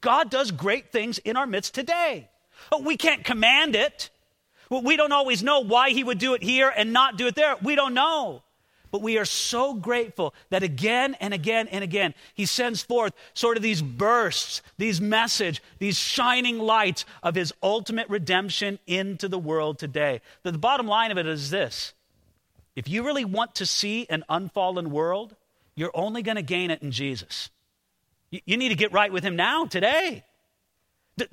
God 0.00 0.30
does 0.30 0.52
great 0.52 0.92
things 0.92 1.18
in 1.18 1.36
our 1.36 1.48
midst 1.48 1.74
today. 1.74 2.28
We 2.80 2.96
can't 2.96 3.24
command 3.24 3.74
it. 3.74 4.10
We 4.70 4.96
don't 4.96 5.12
always 5.12 5.42
know 5.42 5.58
why 5.58 5.90
He 5.90 6.04
would 6.04 6.18
do 6.18 6.34
it 6.34 6.42
here 6.44 6.72
and 6.76 6.92
not 6.92 7.18
do 7.18 7.26
it 7.26 7.34
there. 7.34 7.56
We 7.60 7.74
don't 7.74 7.94
know. 7.94 8.44
But 8.90 9.02
we 9.02 9.18
are 9.18 9.24
so 9.24 9.74
grateful 9.74 10.34
that 10.50 10.62
again 10.62 11.16
and 11.20 11.32
again 11.32 11.68
and 11.68 11.84
again, 11.84 12.14
he 12.34 12.46
sends 12.46 12.82
forth 12.82 13.12
sort 13.34 13.56
of 13.56 13.62
these 13.62 13.82
bursts, 13.82 14.62
these 14.78 15.00
message, 15.00 15.62
these 15.78 15.96
shining 15.96 16.58
lights 16.58 17.04
of 17.22 17.34
his 17.34 17.52
ultimate 17.62 18.08
redemption 18.08 18.78
into 18.86 19.28
the 19.28 19.38
world 19.38 19.78
today. 19.78 20.20
The, 20.42 20.52
the 20.52 20.58
bottom 20.58 20.86
line 20.86 21.10
of 21.10 21.18
it 21.18 21.26
is 21.26 21.50
this 21.50 21.94
if 22.74 22.88
you 22.88 23.02
really 23.02 23.24
want 23.24 23.56
to 23.56 23.66
see 23.66 24.06
an 24.08 24.24
unfallen 24.28 24.90
world, 24.90 25.36
you're 25.74 25.90
only 25.94 26.22
going 26.22 26.36
to 26.36 26.42
gain 26.42 26.70
it 26.70 26.82
in 26.82 26.90
Jesus. 26.90 27.50
You, 28.30 28.56
need 28.56 28.68
to 28.68 28.76
get 28.76 28.92
right 28.92 29.12
with 29.12 29.24
him 29.24 29.34
now, 29.34 29.66
today. 29.66 30.24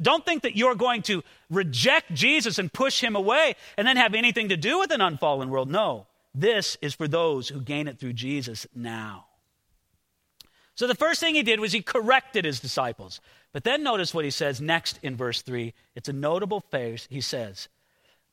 Don't 0.01 0.25
think 0.25 0.41
that 0.41 0.57
you're 0.57 0.75
going 0.75 1.03
to 1.03 1.23
reject 1.49 2.13
Jesus 2.13 2.57
and 2.57 2.73
push 2.73 3.01
him 3.01 3.15
away 3.15 3.55
and 3.77 3.87
then 3.87 3.97
have 3.97 4.15
anything 4.15 4.49
to 4.49 4.57
do 4.57 4.79
with 4.79 4.91
an 4.91 4.99
unfallen 4.99 5.49
world. 5.49 5.69
No. 5.69 6.07
This 6.38 6.77
is 6.84 6.94
for 6.94 7.08
those 7.08 7.50
who 7.50 7.60
gain 7.60 7.88
it 7.88 7.98
through 7.98 8.13
Jesus 8.13 8.67
now. 8.75 9.25
So 10.75 10.86
the 10.86 10.94
first 10.94 11.20
thing 11.20 11.34
he 11.34 11.41
did 11.41 11.60
was 11.60 11.72
he 11.72 11.82
corrected 11.82 12.46
his 12.46 12.60
disciples. 12.60 13.20
But 13.53 13.63
then 13.63 13.82
notice 13.82 14.13
what 14.13 14.24
he 14.24 14.29
says 14.29 14.62
next 14.62 15.00
in 15.01 15.15
verse 15.15 15.41
3. 15.41 15.74
It's 15.96 16.10
a 16.10 16.13
notable 16.13 16.60
phrase. 16.70 17.08
He 17.10 17.22
says, 17.22 17.70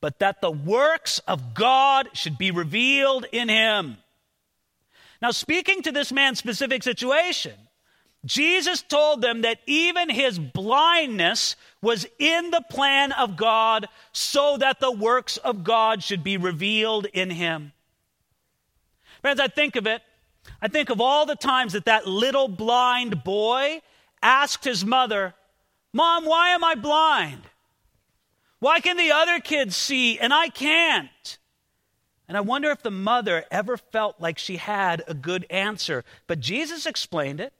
But 0.02 0.18
that 0.18 0.42
the 0.42 0.50
works 0.50 1.18
of 1.20 1.54
God 1.54 2.10
should 2.12 2.36
be 2.36 2.50
revealed 2.50 3.24
in 3.32 3.48
him. 3.48 3.96
Now, 5.22 5.30
speaking 5.30 5.80
to 5.80 5.92
this 5.92 6.12
man's 6.12 6.38
specific 6.38 6.82
situation, 6.82 7.54
Jesus 8.26 8.82
told 8.82 9.22
them 9.22 9.42
that 9.42 9.60
even 9.66 10.10
his 10.10 10.38
blindness 10.38 11.56
was 11.80 12.06
in 12.18 12.50
the 12.50 12.64
plan 12.68 13.12
of 13.12 13.38
God 13.38 13.88
so 14.12 14.58
that 14.58 14.78
the 14.78 14.92
works 14.92 15.38
of 15.38 15.64
God 15.64 16.02
should 16.02 16.22
be 16.22 16.36
revealed 16.36 17.06
in 17.06 17.30
him. 17.30 17.72
Friends, 19.24 19.40
I 19.40 19.48
think 19.48 19.74
of 19.76 19.86
it. 19.86 20.02
I 20.60 20.68
think 20.68 20.90
of 20.90 21.00
all 21.00 21.24
the 21.24 21.34
times 21.34 21.72
that 21.72 21.86
that 21.86 22.06
little 22.06 22.46
blind 22.46 23.24
boy 23.24 23.80
asked 24.20 24.66
his 24.66 24.84
mother, 24.84 25.32
Mom, 25.94 26.26
why 26.26 26.50
am 26.50 26.62
I 26.62 26.74
blind? 26.74 27.40
Why 28.58 28.80
can 28.80 28.98
the 28.98 29.12
other 29.12 29.40
kids 29.40 29.76
see 29.76 30.18
and 30.18 30.34
I 30.34 30.50
can't? 30.50 31.38
And 32.28 32.36
I 32.36 32.42
wonder 32.42 32.70
if 32.70 32.82
the 32.82 32.90
mother 32.90 33.46
ever 33.50 33.78
felt 33.78 34.20
like 34.20 34.36
she 34.36 34.58
had 34.58 35.02
a 35.08 35.14
good 35.14 35.46
answer. 35.48 36.04
But 36.26 36.40
Jesus 36.40 36.84
explained 36.84 37.40
it. 37.40 37.54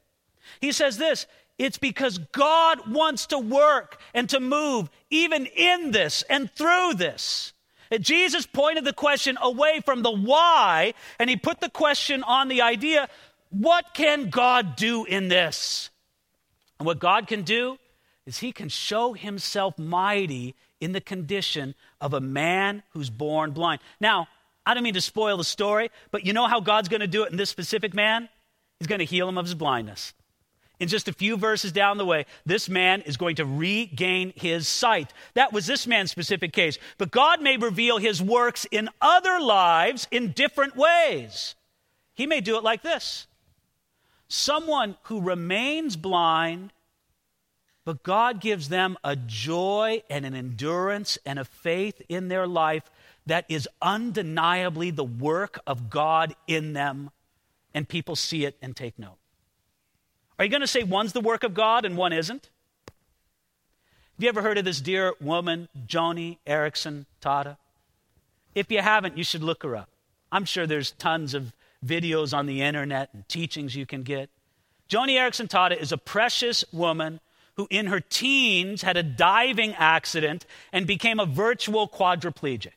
He 0.60 0.70
says 0.70 0.98
this 0.98 1.26
it's 1.56 1.78
because 1.78 2.18
God 2.18 2.92
wants 2.92 3.24
to 3.28 3.38
work 3.38 3.98
and 4.12 4.28
to 4.28 4.38
move 4.38 4.90
even 5.08 5.46
in 5.46 5.92
this 5.92 6.24
and 6.28 6.50
through 6.50 6.92
this. 6.96 7.53
Jesus 8.00 8.46
pointed 8.46 8.84
the 8.84 8.92
question 8.92 9.38
away 9.40 9.80
from 9.84 10.02
the 10.02 10.10
why, 10.10 10.94
and 11.18 11.28
he 11.28 11.36
put 11.36 11.60
the 11.60 11.70
question 11.70 12.22
on 12.22 12.48
the 12.48 12.62
idea 12.62 13.08
what 13.50 13.94
can 13.94 14.30
God 14.30 14.74
do 14.74 15.04
in 15.04 15.28
this? 15.28 15.90
And 16.78 16.86
what 16.86 16.98
God 16.98 17.28
can 17.28 17.42
do 17.42 17.78
is 18.26 18.38
he 18.38 18.52
can 18.52 18.68
show 18.68 19.12
himself 19.12 19.78
mighty 19.78 20.54
in 20.80 20.92
the 20.92 21.00
condition 21.00 21.74
of 22.00 22.14
a 22.14 22.20
man 22.20 22.82
who's 22.90 23.10
born 23.10 23.52
blind. 23.52 23.80
Now, 24.00 24.28
I 24.66 24.74
don't 24.74 24.82
mean 24.82 24.94
to 24.94 25.00
spoil 25.00 25.36
the 25.36 25.44
story, 25.44 25.90
but 26.10 26.26
you 26.26 26.32
know 26.32 26.48
how 26.48 26.60
God's 26.60 26.88
going 26.88 27.00
to 27.00 27.06
do 27.06 27.22
it 27.24 27.30
in 27.30 27.36
this 27.36 27.50
specific 27.50 27.94
man? 27.94 28.28
He's 28.80 28.88
going 28.88 28.98
to 28.98 29.04
heal 29.04 29.28
him 29.28 29.38
of 29.38 29.44
his 29.44 29.54
blindness 29.54 30.14
in 30.80 30.88
just 30.88 31.08
a 31.08 31.12
few 31.12 31.36
verses 31.36 31.72
down 31.72 31.98
the 31.98 32.04
way, 32.04 32.26
this 32.44 32.68
man 32.68 33.02
is 33.02 33.16
going 33.16 33.36
to 33.36 33.44
regain 33.44 34.32
his 34.36 34.66
sight. 34.66 35.12
That 35.34 35.52
was 35.52 35.66
this 35.66 35.86
man's 35.86 36.10
specific 36.10 36.52
case. 36.52 36.78
But 36.98 37.10
God 37.10 37.40
may 37.40 37.56
reveal 37.56 37.98
his 37.98 38.20
works 38.20 38.66
in 38.70 38.88
other 39.00 39.40
lives 39.40 40.08
in 40.10 40.32
different 40.32 40.76
ways. 40.76 41.54
He 42.14 42.26
may 42.26 42.40
do 42.40 42.56
it 42.56 42.64
like 42.64 42.82
this 42.82 43.26
someone 44.26 44.96
who 45.04 45.20
remains 45.20 45.96
blind, 45.96 46.72
but 47.84 48.02
God 48.02 48.40
gives 48.40 48.68
them 48.68 48.96
a 49.04 49.14
joy 49.14 50.02
and 50.10 50.26
an 50.26 50.34
endurance 50.34 51.18
and 51.24 51.38
a 51.38 51.44
faith 51.44 52.02
in 52.08 52.28
their 52.28 52.46
life 52.46 52.90
that 53.26 53.44
is 53.48 53.68
undeniably 53.80 54.90
the 54.90 55.04
work 55.04 55.60
of 55.66 55.88
God 55.88 56.34
in 56.46 56.72
them, 56.72 57.10
and 57.72 57.88
people 57.88 58.16
see 58.16 58.44
it 58.44 58.56
and 58.60 58.74
take 58.74 58.98
note. 58.98 59.18
Are 60.38 60.44
you 60.44 60.50
going 60.50 60.62
to 60.62 60.66
say 60.66 60.82
one's 60.82 61.12
the 61.12 61.20
work 61.20 61.44
of 61.44 61.54
God 61.54 61.84
and 61.84 61.96
one 61.96 62.12
isn't? 62.12 62.48
Have 62.86 64.22
you 64.22 64.28
ever 64.28 64.42
heard 64.42 64.58
of 64.58 64.64
this 64.64 64.80
dear 64.80 65.14
woman, 65.20 65.68
Joni 65.86 66.38
Eareckson 66.46 67.06
Tada? 67.20 67.56
If 68.54 68.70
you 68.70 68.80
haven't, 68.80 69.18
you 69.18 69.24
should 69.24 69.42
look 69.42 69.62
her 69.62 69.74
up. 69.76 69.88
I'm 70.30 70.44
sure 70.44 70.66
there's 70.66 70.92
tons 70.92 71.34
of 71.34 71.52
videos 71.84 72.36
on 72.36 72.46
the 72.46 72.62
internet 72.62 73.10
and 73.12 73.28
teachings 73.28 73.74
you 73.74 73.86
can 73.86 74.02
get. 74.02 74.30
Joni 74.88 75.16
Eareckson 75.16 75.48
Tada 75.48 75.80
is 75.80 75.92
a 75.92 75.98
precious 75.98 76.64
woman 76.72 77.20
who, 77.56 77.66
in 77.70 77.86
her 77.86 78.00
teens, 78.00 78.82
had 78.82 78.96
a 78.96 79.02
diving 79.02 79.74
accident 79.74 80.46
and 80.72 80.86
became 80.86 81.20
a 81.20 81.26
virtual 81.26 81.88
quadriplegic. 81.88 82.72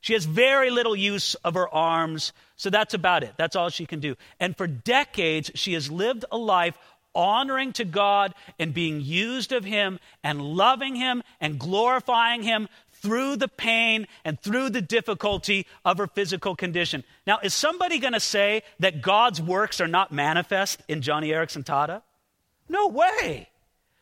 She 0.00 0.12
has 0.12 0.26
very 0.26 0.70
little 0.70 0.94
use 0.94 1.34
of 1.36 1.54
her 1.54 1.68
arms, 1.68 2.34
so 2.56 2.68
that's 2.68 2.92
about 2.92 3.22
it. 3.22 3.34
That's 3.38 3.56
all 3.56 3.70
she 3.70 3.86
can 3.86 4.00
do. 4.00 4.16
And 4.38 4.54
for 4.54 4.66
decades, 4.66 5.50
she 5.54 5.72
has 5.72 5.90
lived 5.90 6.26
a 6.30 6.36
life 6.36 6.76
honoring 7.14 7.72
to 7.74 7.84
God 7.84 8.34
and 8.58 8.74
being 8.74 9.00
used 9.00 9.52
of 9.52 9.64
Him 9.64 9.98
and 10.22 10.40
loving 10.40 10.96
Him 10.96 11.22
and 11.40 11.58
glorifying 11.58 12.42
Him 12.42 12.68
through 12.90 13.36
the 13.36 13.48
pain 13.48 14.06
and 14.24 14.40
through 14.40 14.70
the 14.70 14.80
difficulty 14.80 15.66
of 15.84 15.98
her 15.98 16.06
physical 16.06 16.56
condition. 16.56 17.04
Now, 17.26 17.38
is 17.42 17.52
somebody 17.52 17.98
going 17.98 18.14
to 18.14 18.20
say 18.20 18.62
that 18.80 19.02
God's 19.02 19.42
works 19.42 19.80
are 19.80 19.88
not 19.88 20.10
manifest 20.10 20.82
in 20.88 21.02
Joni 21.02 21.28
Eareckson 21.28 21.64
Tada? 21.64 22.00
No 22.68 22.88
way. 22.88 23.50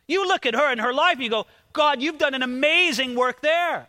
You 0.06 0.26
look 0.26 0.46
at 0.46 0.54
her 0.54 0.70
and 0.70 0.80
her 0.80 0.92
life, 0.92 1.14
and 1.14 1.22
you 1.24 1.30
go, 1.30 1.46
God, 1.72 2.00
you've 2.00 2.18
done 2.18 2.34
an 2.34 2.42
amazing 2.42 3.16
work 3.16 3.40
there. 3.42 3.88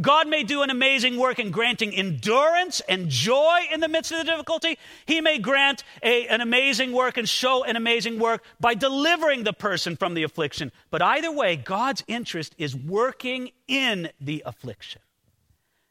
God 0.00 0.28
may 0.28 0.42
do 0.42 0.62
an 0.62 0.68
amazing 0.68 1.16
work 1.16 1.38
in 1.38 1.50
granting 1.50 1.94
endurance 1.94 2.80
and 2.86 3.08
joy 3.08 3.60
in 3.72 3.80
the 3.80 3.88
midst 3.88 4.12
of 4.12 4.18
the 4.18 4.24
difficulty. 4.24 4.78
He 5.06 5.22
may 5.22 5.38
grant 5.38 5.84
a, 6.02 6.26
an 6.28 6.42
amazing 6.42 6.92
work 6.92 7.16
and 7.16 7.26
show 7.26 7.64
an 7.64 7.76
amazing 7.76 8.18
work 8.18 8.44
by 8.60 8.74
delivering 8.74 9.44
the 9.44 9.54
person 9.54 9.96
from 9.96 10.12
the 10.12 10.22
affliction. 10.22 10.70
But 10.90 11.00
either 11.00 11.32
way, 11.32 11.56
God's 11.56 12.04
interest 12.06 12.54
is 12.58 12.76
working 12.76 13.52
in 13.66 14.10
the 14.20 14.42
affliction. 14.44 15.00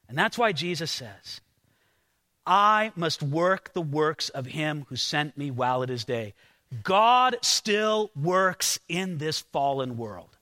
And 0.07 0.15
that's 0.15 0.37
why 0.37 0.51
Jesus 0.51 0.91
says, 0.91 1.41
I 2.45 2.91
must 2.95 3.23
work 3.23 3.73
the 3.73 3.81
works 3.81 4.29
of 4.29 4.45
him 4.45 4.85
who 4.89 4.95
sent 4.95 5.35
me 5.35 5.49
while 5.49 5.81
it 5.81 5.89
is 5.89 6.05
day. 6.05 6.35
God 6.83 7.37
still 7.41 8.11
works 8.15 8.79
in 8.87 9.17
this 9.17 9.39
fallen 9.39 9.97
world. 9.97 10.34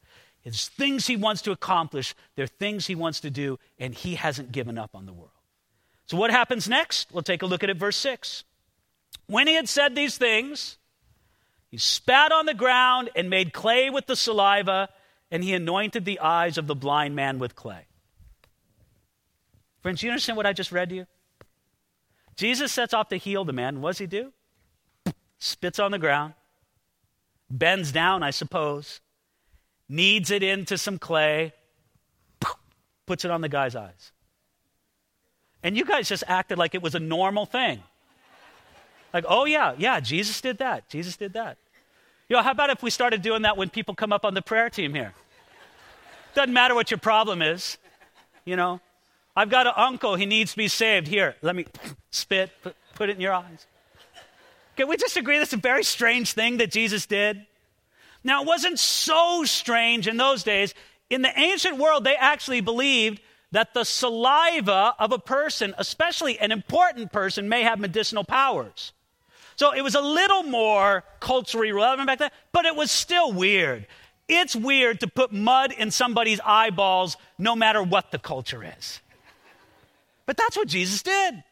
There's 0.44 0.68
things 0.68 1.08
he 1.08 1.16
wants 1.16 1.42
to 1.44 1.52
accomplish, 1.52 2.14
there 2.36 2.44
are 2.44 2.48
things 2.48 2.88
he 2.88 2.96
wants 2.96 3.22
to 3.22 3.30
do, 3.30 3.60
and 3.80 3.94
he 3.94 4.16
hasn't 4.16 4.52
given 4.52 4.78
up 4.78 4.92
on 4.94 5.06
the 5.06 5.14
world. 5.14 5.32
So, 6.06 6.18
what 6.18 6.32
happens 6.32 6.68
next? 6.68 7.14
We'll 7.14 7.24
take 7.24 7.42
a 7.42 7.46
look 7.46 7.64
at 7.64 7.70
it, 7.70 7.78
verse 7.78 7.96
6. 7.98 8.44
When 9.28 9.48
he 9.48 9.54
had 9.54 9.70
said 9.70 9.96
these 9.96 10.18
things, 10.18 10.78
he 11.70 11.78
spat 11.78 12.32
on 12.32 12.46
the 12.46 12.54
ground 12.54 13.10
and 13.16 13.30
made 13.30 13.54
clay 13.54 13.90
with 13.90 14.06
the 14.06 14.18
saliva, 14.18 14.90
and 15.32 15.44
he 15.44 15.54
anointed 15.54 16.04
the 16.04 16.20
eyes 16.20 16.58
of 16.58 16.68
the 16.68 16.76
blind 16.76 17.16
man 17.16 17.40
with 17.40 17.56
clay. 17.56 17.88
Friends, 19.82 20.04
you 20.04 20.10
understand 20.10 20.38
what 20.38 20.46
I 20.46 20.54
just 20.54 20.72
read 20.72 20.90
to 20.90 20.96
you? 20.96 21.08
Jesus 22.36 22.72
sets 22.72 22.94
off 22.94 23.10
to 23.10 23.18
heal 23.18 23.46
the 23.46 23.54
man. 23.54 23.82
What 23.82 23.92
does 23.92 23.98
he 24.00 24.08
do? 24.08 24.34
Spits 25.40 25.80
on 25.80 25.92
the 25.92 26.00
ground, 26.00 26.34
bends 27.50 27.92
down, 27.92 28.24
I 28.24 28.32
suppose, 28.32 29.02
kneads 29.94 30.32
it 30.32 30.42
into 30.42 30.78
some 30.78 30.98
clay, 30.98 31.54
puts 33.06 33.24
it 33.24 33.32
on 33.32 33.42
the 33.42 33.50
guy's 33.50 33.76
eyes. 33.76 34.12
And 35.62 35.78
you 35.78 35.86
guys 35.86 36.10
just 36.10 36.24
acted 36.28 36.58
like 36.58 36.76
it 36.76 36.82
was 36.82 36.96
a 36.96 37.00
normal 37.00 37.46
thing. 37.46 37.82
Like, 39.14 39.26
oh, 39.28 39.46
yeah, 39.46 39.76
yeah, 39.78 40.00
Jesus 40.00 40.42
did 40.42 40.58
that. 40.58 40.90
Jesus 40.90 41.16
did 41.16 41.34
that. 41.34 41.58
You 42.28 42.36
know, 42.36 42.42
how 42.42 42.52
about 42.52 42.72
if 42.72 42.82
we 42.82 42.90
started 42.90 43.22
doing 43.22 43.44
that 43.44 43.56
when 43.56 43.70
people 43.70 43.94
come 43.94 44.12
up 44.12 44.26
on 44.26 44.34
the 44.34 44.42
prayer 44.42 44.70
team 44.70 44.94
here? 44.94 45.14
Doesn't 46.34 46.54
matter 46.54 46.74
what 46.74 46.90
your 46.90 46.98
problem 46.98 47.42
is, 47.42 47.78
you 48.44 48.56
know. 48.56 48.82
I've 49.36 49.50
got 49.50 49.68
an 49.68 49.74
uncle, 49.76 50.16
he 50.16 50.26
needs 50.26 50.52
to 50.52 50.58
be 50.58 50.68
saved. 50.68 51.08
Here, 51.08 51.36
let 51.42 51.56
me 51.56 51.68
spit, 52.12 52.52
put, 52.64 52.76
put 52.96 53.10
it 53.10 53.16
in 53.16 53.22
your 53.22 53.34
eyes. 53.34 53.68
Can 54.76 54.88
we 54.88 54.98
just 54.98 55.16
agree 55.18 55.38
that's 55.38 55.54
a 55.54 55.58
very 55.58 55.84
strange 55.84 56.34
thing 56.34 56.58
that 56.58 56.72
Jesus 56.72 57.06
did? 57.06 57.46
Now, 58.24 58.42
it 58.42 58.48
wasn't 58.48 58.80
so 58.80 59.44
strange 59.44 60.08
in 60.08 60.18
those 60.18 60.44
days. 60.44 60.74
In 61.10 61.22
the 61.22 61.38
ancient 61.38 61.78
world, 61.78 62.04
they 62.04 62.16
actually 62.16 62.62
believed 62.62 63.22
that 63.52 63.74
the 63.74 63.84
saliva 63.84 64.96
of 64.98 65.12
a 65.12 65.20
person, 65.20 65.76
especially 65.78 66.40
an 66.40 66.52
important 66.52 67.12
person, 67.12 67.50
may 67.50 67.64
have 67.64 67.80
medicinal 67.80 68.24
powers. 68.24 68.94
So 69.56 69.72
it 69.72 69.82
was 69.82 69.96
a 69.96 70.02
little 70.02 70.44
more 70.44 71.04
culturally 71.20 71.72
relevant 71.72 72.08
back 72.08 72.20
then, 72.20 72.32
but 72.52 72.66
it 72.66 72.76
was 72.76 72.90
still 72.90 73.32
weird. 73.32 73.86
It's 74.28 74.56
weird 74.56 75.02
to 75.02 75.08
put 75.08 75.32
mud 75.32 75.72
in 75.72 75.92
somebody's 75.92 76.40
eyeballs 76.44 77.18
no 77.38 77.56
matter 77.56 77.84
what 77.84 78.12
the 78.12 78.18
culture 78.18 78.64
is. 78.64 79.00
But 80.26 80.38
that's 80.38 80.58
what 80.58 80.68
Jesus 80.68 81.04
did. 81.04 81.44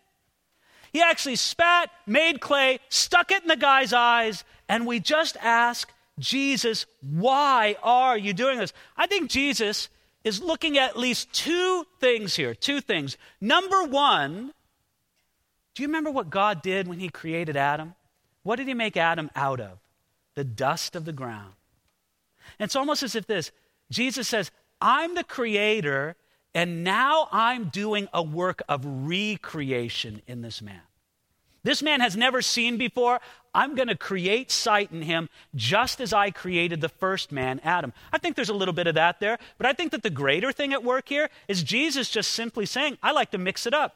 He 0.93 1.01
actually 1.01 1.35
spat, 1.35 1.89
made 2.07 2.41
clay, 2.41 2.79
stuck 2.89 3.31
it 3.31 3.43
in 3.43 3.47
the 3.47 3.55
guy's 3.55 3.93
eyes, 3.93 4.43
and 4.67 4.87
we 4.87 4.99
just 4.99 5.37
ask 5.37 5.91
Jesus, 6.21 6.85
why 7.01 7.75
are 7.83 8.17
you 8.17 8.33
doing 8.33 8.57
this? 8.57 8.73
I 8.95 9.07
think 9.07 9.29
Jesus 9.29 9.89
is 10.23 10.41
looking 10.41 10.77
at 10.77 10.97
least 10.97 11.33
two 11.33 11.85
things 11.99 12.35
here. 12.35 12.53
Two 12.53 12.79
things. 12.79 13.17
Number 13.41 13.83
one, 13.83 14.53
do 15.73 15.83
you 15.83 15.87
remember 15.87 16.11
what 16.11 16.29
God 16.29 16.61
did 16.61 16.87
when 16.87 16.99
He 16.99 17.09
created 17.09 17.57
Adam? 17.57 17.95
What 18.43 18.57
did 18.57 18.67
He 18.67 18.73
make 18.73 18.95
Adam 18.95 19.29
out 19.35 19.59
of? 19.59 19.79
The 20.35 20.43
dust 20.43 20.95
of 20.95 21.05
the 21.05 21.13
ground. 21.13 21.53
And 22.59 22.65
it's 22.65 22.75
almost 22.75 23.03
as 23.03 23.15
if 23.15 23.27
this 23.27 23.51
Jesus 23.89 24.27
says, 24.27 24.51
I'm 24.79 25.15
the 25.15 25.23
creator, 25.23 26.15
and 26.55 26.83
now 26.83 27.27
I'm 27.31 27.65
doing 27.65 28.07
a 28.13 28.23
work 28.23 28.61
of 28.69 28.83
recreation 28.85 30.21
in 30.27 30.41
this 30.41 30.61
man. 30.61 30.81
This 31.63 31.81
man 31.83 32.01
has 32.01 32.17
never 32.17 32.41
seen 32.41 32.77
before. 32.77 33.19
I'm 33.53 33.75
going 33.75 33.89
to 33.89 33.97
create 33.97 34.49
sight 34.49 34.91
in 34.91 35.01
him 35.01 35.29
just 35.55 35.99
as 36.01 36.13
I 36.13 36.31
created 36.31 36.81
the 36.81 36.89
first 36.89 37.31
man, 37.31 37.59
Adam. 37.63 37.93
I 38.11 38.17
think 38.17 38.35
there's 38.35 38.49
a 38.49 38.53
little 38.53 38.73
bit 38.73 38.87
of 38.87 38.95
that 38.95 39.19
there, 39.19 39.37
but 39.57 39.67
I 39.67 39.73
think 39.73 39.91
that 39.91 40.03
the 40.03 40.09
greater 40.09 40.51
thing 40.51 40.73
at 40.73 40.83
work 40.83 41.09
here 41.09 41.29
is 41.47 41.61
Jesus 41.61 42.09
just 42.09 42.31
simply 42.31 42.65
saying, 42.65 42.97
I 43.03 43.11
like 43.11 43.31
to 43.31 43.37
mix 43.37 43.65
it 43.65 43.73
up. 43.73 43.95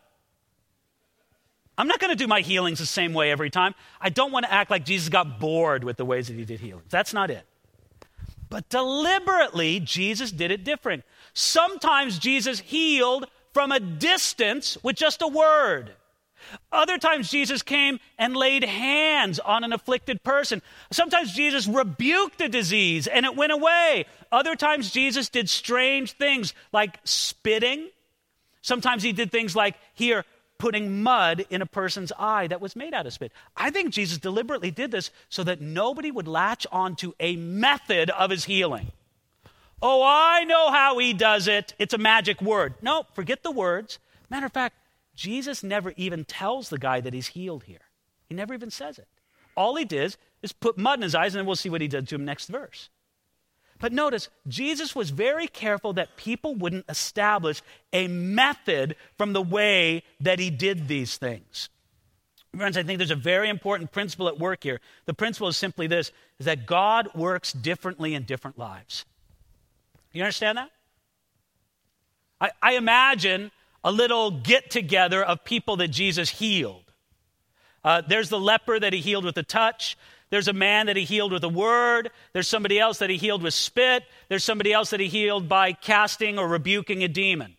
I'm 1.78 1.88
not 1.88 2.00
going 2.00 2.12
to 2.12 2.16
do 2.16 2.28
my 2.28 2.42
healings 2.42 2.80
the 2.80 2.86
same 2.86 3.14
way 3.14 3.32
every 3.32 3.50
time. 3.50 3.76
I 4.00 4.10
don't 4.10 4.32
want 4.32 4.46
to 4.46 4.54
act 4.54 4.72
like 4.72 4.86
Jesus 4.86 5.10
got 5.10 5.40
bored 5.40 5.84
with 5.84 5.98
the 5.98 6.06
ways 6.06 6.28
that 6.28 6.36
he 6.36 6.46
did 6.46 6.60
healings. 6.60 6.86
That's 6.90 7.14
not 7.14 7.30
it. 7.30 7.46
But 8.50 8.70
deliberately, 8.70 9.80
Jesus 9.80 10.32
did 10.32 10.52
it 10.52 10.64
different. 10.64 11.04
Sometimes 11.34 12.20
Jesus 12.20 12.60
healed 12.60 13.26
from 13.54 13.72
a 13.72 13.80
distance 13.80 14.78
with 14.84 14.96
just 14.96 15.22
a 15.22 15.28
word. 15.28 15.92
Other 16.72 16.98
times, 16.98 17.30
Jesus 17.30 17.62
came 17.62 18.00
and 18.18 18.36
laid 18.36 18.64
hands 18.64 19.40
on 19.40 19.64
an 19.64 19.74
afflicted 19.74 20.24
person. 20.24 20.62
Sometimes, 20.92 21.34
Jesus 21.34 21.68
rebuked 21.68 22.42
a 22.42 22.50
disease 22.50 23.08
and 23.08 23.26
it 23.26 23.36
went 23.36 23.52
away. 23.52 24.06
Other 24.32 24.56
times, 24.56 24.92
Jesus 24.92 25.30
did 25.30 25.50
strange 25.50 26.14
things 26.14 26.54
like 26.72 27.00
spitting. 27.04 27.90
Sometimes, 28.62 29.04
he 29.04 29.12
did 29.12 29.32
things 29.32 29.56
like 29.56 29.76
here, 29.94 30.26
putting 30.58 31.04
mud 31.04 31.46
in 31.50 31.62
a 31.62 31.66
person's 31.66 32.12
eye 32.18 32.48
that 32.48 32.62
was 32.62 32.76
made 32.76 32.94
out 32.94 33.06
of 33.06 33.14
spit. 33.14 33.32
I 33.58 33.70
think 33.72 33.92
Jesus 33.92 34.18
deliberately 34.18 34.72
did 34.72 34.92
this 34.92 35.12
so 35.30 35.44
that 35.44 35.62
nobody 35.62 36.12
would 36.12 36.28
latch 36.28 36.66
onto 36.72 37.14
a 37.20 37.36
method 37.36 38.10
of 38.10 38.32
his 38.32 38.46
healing. 38.46 38.92
Oh, 39.82 40.02
I 40.04 40.46
know 40.46 40.72
how 40.72 40.98
he 40.98 41.14
does 41.14 41.48
it. 41.48 41.74
It's 41.78 41.94
a 41.94 41.98
magic 41.98 42.42
word. 42.42 42.76
No, 42.82 43.06
forget 43.14 43.44
the 43.44 43.52
words. 43.52 44.00
Matter 44.30 44.46
of 44.46 44.54
fact, 44.54 44.76
Jesus 45.16 45.64
never 45.64 45.94
even 45.96 46.26
tells 46.26 46.70
the 46.70 46.78
guy 46.78 47.02
that 47.02 47.14
he's 47.14 47.28
healed 47.28 47.64
here. 47.64 47.80
He 48.28 48.36
never 48.36 48.54
even 48.54 48.72
says 48.72 49.00
it. 49.00 49.08
All 49.56 49.76
he 49.76 49.86
did 49.86 50.18
is 50.42 50.52
put 50.52 50.78
mud 50.78 51.00
in 51.00 51.04
his 51.04 51.16
eyes, 51.16 51.34
and 51.34 51.40
then 51.40 51.46
we'll 51.46 51.56
see 51.56 51.70
what 51.70 51.82
he 51.82 51.88
did 51.88 52.08
to 52.10 52.16
him 52.16 52.26
next 52.26 52.48
verse. 52.48 52.90
But 53.80 53.92
notice, 53.92 54.30
Jesus 54.48 54.96
was 54.96 55.10
very 55.10 55.48
careful 55.48 55.94
that 55.94 56.16
people 56.18 56.56
wouldn't 56.56 56.86
establish 56.90 57.62
a 57.92 58.08
method 58.08 58.96
from 59.18 59.34
the 59.34 59.42
way 59.42 60.04
that 60.22 60.40
he 60.40 60.50
did 60.50 60.88
these 60.88 61.18
things. 61.18 61.70
Friends, 62.56 62.78
I 62.78 62.84
think 62.84 63.00
there's 63.00 63.12
a 63.12 63.16
very 63.16 63.50
important 63.50 63.92
principle 63.92 64.30
at 64.30 64.40
work 64.40 64.64
here. 64.64 64.80
The 65.06 65.14
principle 65.14 65.50
is 65.50 65.58
simply 65.58 65.88
this 65.88 66.12
is 66.40 66.46
that 66.46 66.66
God 66.66 67.10
works 67.14 67.52
differently 67.52 68.14
in 68.14 68.24
different 68.24 68.58
lives. 68.58 69.06
You 70.14 70.24
understand 70.24 70.58
that? 70.58 70.72
I, 72.40 72.52
I 72.62 72.74
imagine 72.76 73.52
a 73.86 73.92
little 73.92 74.32
get 74.32 74.72
together 74.72 75.24
of 75.24 75.46
people 75.46 75.78
that 75.78 75.90
Jesus 75.90 76.28
healed. 76.28 76.92
Uh, 77.84 78.02
there's 78.02 78.30
the 78.30 78.40
leper 78.40 78.80
that 78.80 78.94
he 78.94 79.00
healed 79.00 79.24
with 79.24 79.38
a 79.38 79.44
touch. 79.44 79.96
There's 80.32 80.48
a 80.48 80.54
man 80.54 80.88
that 80.88 80.98
he 80.98 81.04
healed 81.04 81.32
with 81.32 81.44
a 81.44 81.50
word. 81.50 82.10
There's 82.34 82.48
somebody 82.48 82.80
else 82.80 82.98
that 82.98 83.12
he 83.12 83.18
healed 83.18 83.44
with 83.44 83.54
spit. 83.54 84.04
There's 84.28 84.44
somebody 84.44 84.74
else 84.74 84.90
that 84.90 85.00
he 85.00 85.08
healed 85.08 85.48
by 85.48 85.74
casting 85.74 86.40
or 86.40 86.48
rebuking 86.48 87.04
a 87.04 87.08
demon. 87.08 87.58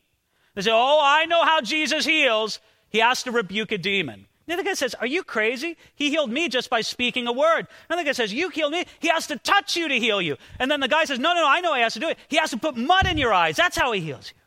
They 0.56 0.62
say, 0.62 0.72
Oh, 0.72 0.98
I 1.00 1.26
know 1.26 1.44
how 1.44 1.60
Jesus 1.60 2.04
heals. 2.04 2.58
He 2.88 2.98
has 2.98 3.22
to 3.22 3.30
rebuke 3.30 3.70
a 3.70 3.78
demon. 3.78 4.26
The 4.48 4.54
other 4.54 4.64
guy 4.64 4.74
says, 4.74 4.96
Are 4.96 5.06
you 5.06 5.22
crazy? 5.22 5.76
He 5.94 6.10
healed 6.10 6.30
me 6.30 6.48
just 6.48 6.70
by 6.70 6.80
speaking 6.80 7.28
a 7.28 7.32
word. 7.32 7.68
Another 7.88 8.02
guy 8.02 8.12
says, 8.12 8.34
You 8.34 8.48
healed 8.48 8.72
me. 8.72 8.84
He 8.98 9.08
has 9.08 9.28
to 9.28 9.36
touch 9.38 9.76
you 9.76 9.86
to 9.86 9.94
heal 9.94 10.20
you. 10.20 10.38
And 10.58 10.68
then 10.68 10.80
the 10.80 10.88
guy 10.88 11.04
says, 11.04 11.20
No, 11.20 11.34
no, 11.34 11.42
no, 11.42 11.48
I 11.48 11.60
know 11.60 11.74
he 11.74 11.82
has 11.82 11.94
to 11.94 12.00
do 12.00 12.08
it. 12.08 12.18
He 12.26 12.36
has 12.38 12.50
to 12.50 12.56
put 12.56 12.76
mud 12.76 13.06
in 13.06 13.16
your 13.16 13.32
eyes. 13.32 13.54
That's 13.54 13.76
how 13.76 13.92
he 13.92 14.00
heals 14.00 14.32
you. 14.34 14.40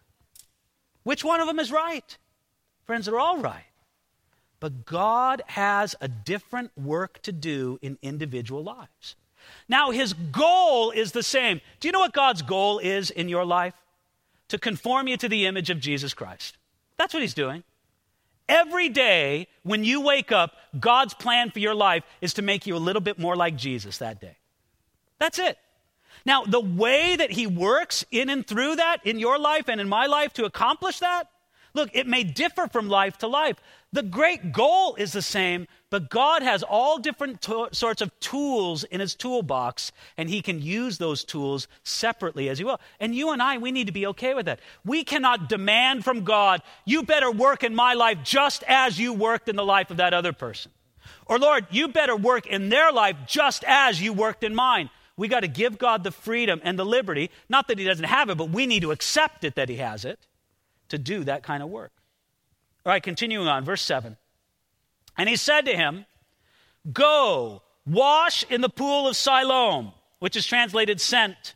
Which 1.10 1.26
one 1.26 1.42
of 1.42 1.48
them 1.48 1.58
is 1.58 1.72
right? 1.72 2.16
Friends, 2.86 3.08
they're 3.08 3.20
all 3.20 3.40
right. 3.40 3.66
But 4.60 4.86
God 4.86 5.42
has 5.48 5.96
a 6.00 6.08
different 6.08 6.70
work 6.78 7.20
to 7.24 7.32
do 7.32 7.80
in 7.82 7.98
individual 8.04 8.64
lives. 8.64 9.16
Now, 9.68 9.90
his 9.90 10.14
goal 10.14 10.92
is 10.92 11.12
the 11.12 11.24
same. 11.24 11.62
Do 11.80 11.88
you 11.88 11.94
know 11.94 12.00
what 12.00 12.14
God's 12.14 12.44
goal 12.44 12.78
is 12.78 13.10
in 13.10 13.28
your 13.28 13.44
life? 13.44 13.74
To 14.50 14.60
conform 14.60 15.08
you 15.08 15.18
to 15.18 15.28
the 15.28 15.48
image 15.48 15.72
of 15.72 15.80
Jesus 15.80 16.14
Christ. 16.14 16.58
That's 16.96 17.12
what 17.12 17.24
he's 17.24 17.34
doing. 17.34 17.64
Every 18.48 18.88
day 18.88 19.48
when 19.64 19.84
you 19.84 20.02
wake 20.02 20.32
up, 20.32 20.54
God's 20.80 21.16
plan 21.16 21.50
for 21.50 21.58
your 21.58 21.74
life 21.74 22.04
is 22.22 22.36
to 22.36 22.44
make 22.44 22.68
you 22.68 22.76
a 22.76 22.86
little 22.88 23.02
bit 23.02 23.18
more 23.18 23.36
like 23.36 23.56
Jesus 23.56 23.98
that 23.98 24.22
day. 24.22 24.38
That's 25.18 25.40
it. 25.40 25.58
Now, 26.26 26.44
the 26.44 26.60
way 26.60 27.16
that 27.16 27.32
He 27.32 27.48
works 27.48 28.06
in 28.12 28.30
and 28.30 28.46
through 28.46 28.76
that 28.78 29.06
in 29.06 29.20
your 29.20 29.40
life 29.40 29.70
and 29.70 29.80
in 29.80 29.90
my 29.90 30.06
life 30.06 30.34
to 30.34 30.46
accomplish 30.46 31.00
that, 31.00 31.30
look, 31.74 31.90
it 31.94 32.08
may 32.08 32.24
differ 32.24 32.68
from 32.68 32.90
life 32.90 33.18
to 33.20 33.28
life. 33.28 33.58
The 33.92 34.04
great 34.04 34.52
goal 34.52 34.96
is 34.96 35.14
the 35.14 35.22
same, 35.22 35.68
but 35.90 36.12
God 36.12 36.44
has 36.44 36.62
all 36.62 37.00
different 37.00 37.42
to- 37.44 37.70
sorts 37.72 38.02
of 38.02 38.18
tools 38.20 38.84
in 38.84 39.00
His 39.00 39.16
toolbox, 39.16 39.92
and 40.18 40.30
He 40.30 40.42
can 40.42 40.62
use 40.62 40.98
those 40.98 41.24
tools 41.24 41.68
separately 41.84 42.50
as 42.50 42.60
He 42.60 42.64
will. 42.64 42.80
And 43.00 43.16
you 43.16 43.32
and 43.32 43.42
I, 43.42 43.58
we 43.58 43.72
need 43.72 43.88
to 43.88 43.94
be 43.94 44.06
okay 44.08 44.36
with 44.36 44.46
that. 44.46 44.60
We 44.86 45.04
cannot 45.04 45.50
demand 45.50 46.04
from 46.04 46.24
God, 46.24 46.62
you 46.86 47.04
better 47.04 47.32
work 47.32 47.64
in 47.64 47.74
my 47.74 47.94
life 47.94 48.20
just 48.24 48.64
as 48.68 49.00
you 49.00 49.14
worked 49.14 49.50
in 49.50 49.56
the 49.56 49.66
life 49.66 49.90
of 49.90 49.98
that 49.98 50.14
other 50.14 50.34
person. 50.34 50.72
Or, 51.26 51.40
Lord, 51.40 51.66
you 51.72 51.88
better 51.88 52.16
work 52.16 52.46
in 52.46 52.70
their 52.70 52.92
life 52.92 53.16
just 53.26 53.64
as 53.64 54.02
you 54.02 54.14
worked 54.14 54.44
in 54.44 54.54
mine. 54.54 54.90
We 55.20 55.28
got 55.28 55.42
to 55.42 55.50
give 55.50 55.78
God 55.78 56.06
the 56.06 56.12
freedom 56.12 56.62
and 56.64 56.80
the 56.80 56.86
liberty, 56.86 57.30
not 57.50 57.68
that 57.68 57.78
He 57.78 57.84
doesn't 57.84 58.06
have 58.06 58.30
it, 58.30 58.38
but 58.38 58.52
we 58.52 58.66
need 58.66 58.84
to 58.84 58.92
accept 58.92 59.44
it 59.44 59.56
that 59.56 59.68
He 59.68 59.76
has 59.76 60.06
it 60.06 60.18
to 60.88 60.98
do 60.98 61.26
that 61.26 61.44
kind 61.44 61.62
of 61.62 61.68
work. 61.68 61.92
All 62.86 62.94
right, 62.94 63.04
continuing 63.04 63.46
on, 63.46 63.66
verse 63.66 63.82
7. 63.82 64.16
And 65.18 65.28
he 65.28 65.36
said 65.36 65.66
to 65.66 65.76
him, 65.76 66.06
Go, 66.94 67.62
wash 67.86 68.46
in 68.50 68.62
the 68.62 68.70
pool 68.70 69.10
of 69.10 69.18
Siloam, 69.18 69.92
which 70.20 70.38
is 70.38 70.46
translated 70.46 71.02
sent. 71.02 71.56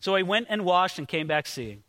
So 0.00 0.16
he 0.16 0.22
went 0.22 0.46
and 0.48 0.64
washed 0.64 0.98
and 0.98 1.06
came 1.06 1.26
back 1.26 1.46
seeing. 1.46 1.82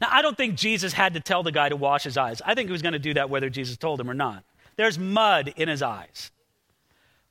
Now, 0.00 0.08
I 0.10 0.22
don't 0.22 0.38
think 0.38 0.54
Jesus 0.54 0.94
had 0.94 1.12
to 1.14 1.20
tell 1.20 1.42
the 1.42 1.52
guy 1.52 1.68
to 1.68 1.76
wash 1.76 2.04
his 2.04 2.16
eyes. 2.16 2.40
I 2.46 2.54
think 2.54 2.68
he 2.68 2.72
was 2.72 2.80
going 2.80 2.94
to 2.94 2.98
do 2.98 3.12
that 3.14 3.28
whether 3.28 3.50
Jesus 3.50 3.76
told 3.76 4.00
him 4.00 4.10
or 4.10 4.14
not. 4.14 4.42
There's 4.76 4.98
mud 4.98 5.52
in 5.56 5.68
his 5.68 5.82
eyes. 5.82 6.30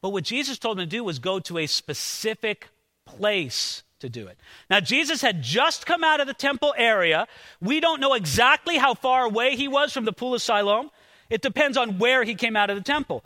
But 0.08 0.14
what 0.14 0.24
Jesus 0.24 0.58
told 0.58 0.80
him 0.80 0.86
to 0.86 0.90
do 0.90 1.04
was 1.04 1.20
go 1.20 1.38
to 1.42 1.58
a 1.58 1.68
specific 1.68 2.70
place 3.06 3.84
to 4.00 4.08
do 4.08 4.28
it. 4.28 4.40
Now, 4.70 4.80
Jesus 4.80 5.22
had 5.22 5.42
just 5.42 5.86
come 5.86 6.02
out 6.02 6.22
of 6.22 6.28
the 6.28 6.34
temple 6.34 6.74
area. 6.78 7.28
We 7.60 7.82
don't 7.82 8.00
know 8.00 8.14
exactly 8.14 8.78
how 8.78 8.94
far 8.94 9.26
away 9.26 9.58
he 9.58 9.68
was 9.68 9.92
from 9.92 10.06
the 10.06 10.14
Pool 10.14 10.34
of 10.34 10.42
Siloam. 10.42 10.92
It 11.30 11.42
depends 11.42 11.76
on 11.76 12.00
where 12.00 12.24
he 12.24 12.36
came 12.36 12.56
out 12.56 12.70
of 12.70 12.78
the 12.78 12.84
temple. 12.84 13.22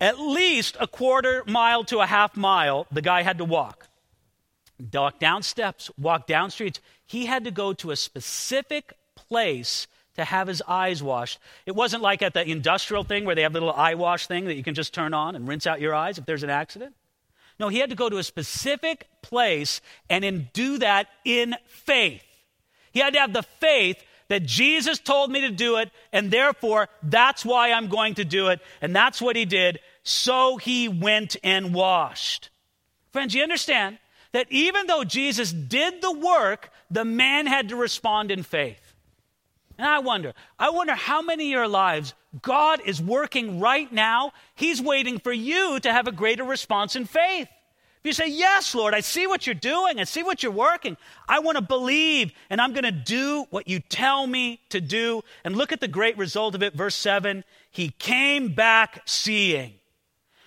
At 0.00 0.18
least 0.18 0.76
a 0.80 0.88
quarter 0.88 1.44
mile 1.46 1.84
to 1.84 2.00
a 2.00 2.06
half 2.06 2.36
mile, 2.36 2.88
the 2.90 3.00
guy 3.00 3.22
had 3.22 3.38
to 3.38 3.44
walk. 3.44 3.86
Walk 4.92 5.20
down 5.20 5.44
steps, 5.44 5.88
walk 5.96 6.26
down 6.26 6.50
streets. 6.50 6.80
He 7.06 7.26
had 7.26 7.44
to 7.44 7.52
go 7.52 7.74
to 7.74 7.92
a 7.92 7.96
specific 7.96 8.92
place 9.14 9.86
to 10.16 10.24
have 10.24 10.48
his 10.48 10.62
eyes 10.66 11.02
washed. 11.02 11.38
It 11.66 11.74
wasn't 11.74 12.02
like 12.02 12.22
at 12.22 12.34
the 12.34 12.48
industrial 12.48 13.04
thing 13.04 13.24
where 13.24 13.34
they 13.34 13.42
have 13.42 13.52
little 13.52 13.72
eye 13.72 13.94
wash 13.94 14.26
thing 14.26 14.44
that 14.46 14.54
you 14.54 14.62
can 14.62 14.74
just 14.74 14.94
turn 14.94 15.14
on 15.14 15.34
and 15.34 15.48
rinse 15.48 15.66
out 15.66 15.80
your 15.80 15.94
eyes 15.94 16.18
if 16.18 16.26
there's 16.26 16.42
an 16.42 16.50
accident. 16.50 16.94
No, 17.58 17.68
he 17.68 17.78
had 17.78 17.90
to 17.90 17.96
go 17.96 18.08
to 18.08 18.18
a 18.18 18.22
specific 18.22 19.06
place 19.22 19.80
and 20.10 20.24
in, 20.24 20.48
do 20.52 20.78
that 20.78 21.08
in 21.24 21.54
faith. 21.66 22.24
He 22.92 23.00
had 23.00 23.14
to 23.14 23.20
have 23.20 23.32
the 23.32 23.42
faith 23.42 24.02
that 24.28 24.44
Jesus 24.44 24.98
told 24.98 25.30
me 25.30 25.42
to 25.42 25.50
do 25.50 25.76
it, 25.76 25.90
and 26.12 26.30
therefore 26.30 26.88
that's 27.02 27.44
why 27.44 27.72
I'm 27.72 27.88
going 27.88 28.14
to 28.14 28.24
do 28.24 28.48
it. 28.48 28.60
And 28.80 28.94
that's 28.94 29.20
what 29.20 29.36
he 29.36 29.44
did. 29.44 29.80
So 30.02 30.56
he 30.56 30.88
went 30.88 31.36
and 31.44 31.74
washed. 31.74 32.50
Friends, 33.12 33.34
you 33.34 33.42
understand 33.42 33.98
that 34.32 34.46
even 34.50 34.86
though 34.86 35.04
Jesus 35.04 35.52
did 35.52 36.02
the 36.02 36.12
work, 36.12 36.70
the 36.90 37.04
man 37.04 37.46
had 37.46 37.68
to 37.68 37.76
respond 37.76 38.30
in 38.30 38.42
faith. 38.42 38.83
And 39.78 39.86
I 39.86 39.98
wonder, 39.98 40.34
I 40.58 40.70
wonder 40.70 40.94
how 40.94 41.20
many 41.20 41.46
of 41.46 41.50
your 41.50 41.68
lives 41.68 42.14
God 42.42 42.80
is 42.84 43.00
working 43.00 43.60
right 43.60 43.92
now. 43.92 44.32
He's 44.54 44.80
waiting 44.80 45.18
for 45.18 45.32
you 45.32 45.80
to 45.80 45.92
have 45.92 46.06
a 46.06 46.12
greater 46.12 46.44
response 46.44 46.96
in 46.96 47.06
faith. 47.06 47.48
If 48.04 48.08
you 48.08 48.12
say, 48.12 48.28
Yes, 48.28 48.74
Lord, 48.74 48.92
I 48.94 49.00
see 49.00 49.26
what 49.26 49.46
you're 49.46 49.54
doing, 49.54 49.98
I 49.98 50.04
see 50.04 50.22
what 50.22 50.42
you're 50.42 50.52
working. 50.52 50.96
I 51.28 51.38
want 51.38 51.56
to 51.56 51.62
believe, 51.62 52.32
and 52.50 52.60
I'm 52.60 52.72
going 52.72 52.84
to 52.84 52.92
do 52.92 53.46
what 53.50 53.66
you 53.66 53.80
tell 53.80 54.26
me 54.26 54.60
to 54.68 54.80
do. 54.80 55.22
And 55.42 55.56
look 55.56 55.72
at 55.72 55.80
the 55.80 55.88
great 55.88 56.18
result 56.18 56.54
of 56.54 56.62
it. 56.62 56.74
Verse 56.74 56.94
7 56.94 57.44
He 57.70 57.90
came 57.90 58.54
back 58.54 59.02
seeing. 59.06 59.74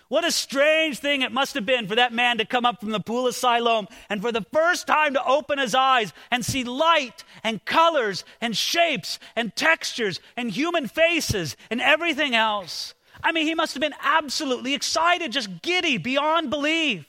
What 0.09 0.23
a 0.23 0.31
strange 0.31 0.99
thing 0.99 1.21
it 1.21 1.33
must 1.33 1.53
have 1.55 1.65
been 1.65 1.87
for 1.87 1.95
that 1.95 2.13
man 2.13 2.37
to 2.37 2.45
come 2.45 2.65
up 2.65 2.79
from 2.79 2.91
the 2.91 2.99
pool 2.99 3.27
of 3.27 3.35
Siloam 3.35 3.87
and 4.09 4.21
for 4.21 4.31
the 4.31 4.45
first 4.53 4.87
time 4.87 5.13
to 5.13 5.25
open 5.25 5.59
his 5.59 5.75
eyes 5.75 6.13
and 6.31 6.45
see 6.45 6.63
light 6.63 7.25
and 7.43 7.63
colors 7.65 8.23
and 8.39 8.55
shapes 8.55 9.19
and 9.35 9.53
textures 9.55 10.21
and 10.37 10.51
human 10.51 10.87
faces 10.87 11.57
and 11.69 11.81
everything 11.81 12.35
else. 12.35 12.93
I 13.21 13.33
mean, 13.33 13.47
he 13.47 13.55
must 13.55 13.73
have 13.73 13.81
been 13.81 13.95
absolutely 14.01 14.73
excited, 14.73 15.31
just 15.33 15.61
giddy 15.61 15.97
beyond 15.97 16.49
belief. 16.49 17.05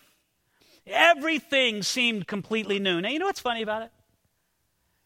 Everything 0.86 1.82
seemed 1.82 2.26
completely 2.26 2.78
new. 2.80 3.00
Now, 3.00 3.10
you 3.10 3.18
know 3.18 3.26
what's 3.26 3.40
funny 3.40 3.62
about 3.62 3.82
it? 3.82 3.92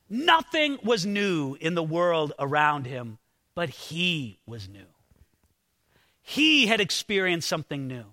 Nothing 0.09 0.79
was 0.83 1.05
new 1.05 1.57
in 1.61 1.75
the 1.75 1.83
world 1.83 2.33
around 2.39 2.87
him, 2.87 3.19
but 3.55 3.69
he 3.69 4.39
was 4.47 4.69
new. 4.69 4.92
He 6.33 6.67
had 6.67 6.81
experienced 6.81 7.47
something 7.47 7.87
new. 7.87 8.05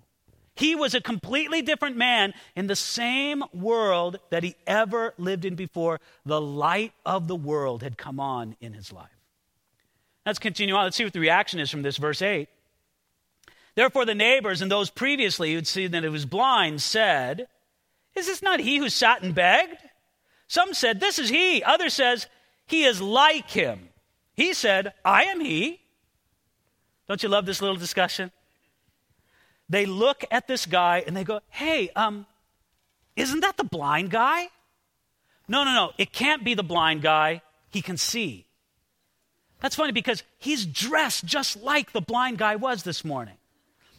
He 0.54 0.74
was 0.74 0.94
a 0.94 1.00
completely 1.00 1.62
different 1.62 1.96
man 1.96 2.34
in 2.54 2.66
the 2.66 2.76
same 2.76 3.42
world 3.54 4.18
that 4.28 4.42
he 4.42 4.56
ever 4.66 5.14
lived 5.16 5.46
in 5.46 5.54
before. 5.54 6.00
The 6.26 6.38
light 6.38 6.92
of 7.06 7.28
the 7.28 7.34
world 7.34 7.82
had 7.82 7.96
come 7.96 8.20
on 8.20 8.56
in 8.60 8.74
his 8.74 8.92
life. 8.92 9.08
Let's 10.26 10.38
continue 10.38 10.74
on. 10.74 10.84
Let's 10.84 10.98
see 10.98 11.04
what 11.04 11.14
the 11.14 11.18
reaction 11.18 11.60
is 11.60 11.70
from 11.70 11.80
this 11.80 11.96
verse 11.96 12.20
8. 12.20 12.46
Therefore, 13.74 14.04
the 14.04 14.14
neighbors 14.14 14.60
and 14.60 14.70
those 14.70 14.90
previously 14.90 15.54
who'd 15.54 15.66
seen 15.66 15.92
that 15.92 16.02
he 16.02 16.10
was 16.10 16.26
blind 16.26 16.82
said, 16.82 17.48
Is 18.14 18.26
this 18.26 18.42
not 18.42 18.60
he 18.60 18.76
who 18.76 18.90
sat 18.90 19.22
and 19.22 19.34
begged? 19.34 19.78
Some 20.46 20.74
said, 20.74 21.00
This 21.00 21.18
is 21.18 21.30
he. 21.30 21.62
Others 21.62 21.94
says, 21.94 22.26
He 22.66 22.84
is 22.84 23.00
like 23.00 23.48
him. 23.48 23.88
He 24.34 24.52
said, 24.52 24.92
I 25.06 25.24
am 25.24 25.40
he. 25.40 25.80
Don't 27.10 27.24
you 27.24 27.28
love 27.28 27.44
this 27.44 27.60
little 27.60 27.74
discussion? 27.74 28.30
They 29.68 29.84
look 29.84 30.24
at 30.30 30.46
this 30.46 30.64
guy 30.64 31.02
and 31.04 31.16
they 31.16 31.24
go, 31.24 31.40
Hey, 31.48 31.90
um, 31.96 32.24
isn't 33.16 33.40
that 33.40 33.56
the 33.56 33.64
blind 33.64 34.10
guy? 34.12 34.46
No, 35.48 35.64
no, 35.64 35.74
no. 35.74 35.90
It 35.98 36.12
can't 36.12 36.44
be 36.44 36.54
the 36.54 36.62
blind 36.62 37.02
guy. 37.02 37.42
He 37.70 37.82
can 37.82 37.96
see. 37.96 38.46
That's 39.58 39.74
funny 39.74 39.90
because 39.90 40.22
he's 40.38 40.64
dressed 40.64 41.24
just 41.24 41.60
like 41.60 41.90
the 41.90 42.00
blind 42.00 42.38
guy 42.38 42.54
was 42.54 42.84
this 42.84 43.04
morning. 43.04 43.38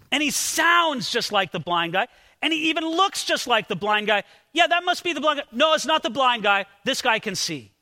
And 0.09 0.23
he 0.23 0.31
sounds 0.31 1.11
just 1.11 1.33
like 1.33 1.51
the 1.51 1.59
blind 1.59 1.91
guy. 1.91 2.07
And 2.41 2.53
he 2.53 2.69
even 2.69 2.85
looks 2.85 3.25
just 3.25 3.45
like 3.45 3.67
the 3.67 3.75
blind 3.75 4.07
guy. 4.07 4.23
Yeah, 4.53 4.67
that 4.67 4.85
must 4.85 5.03
be 5.03 5.11
the 5.11 5.19
blind 5.19 5.39
guy. 5.39 5.45
No, 5.51 5.73
it's 5.73 5.85
not 5.85 6.01
the 6.01 6.09
blind 6.09 6.43
guy. 6.43 6.65
This 6.85 7.01
guy 7.01 7.19
can 7.19 7.35
see. 7.35 7.73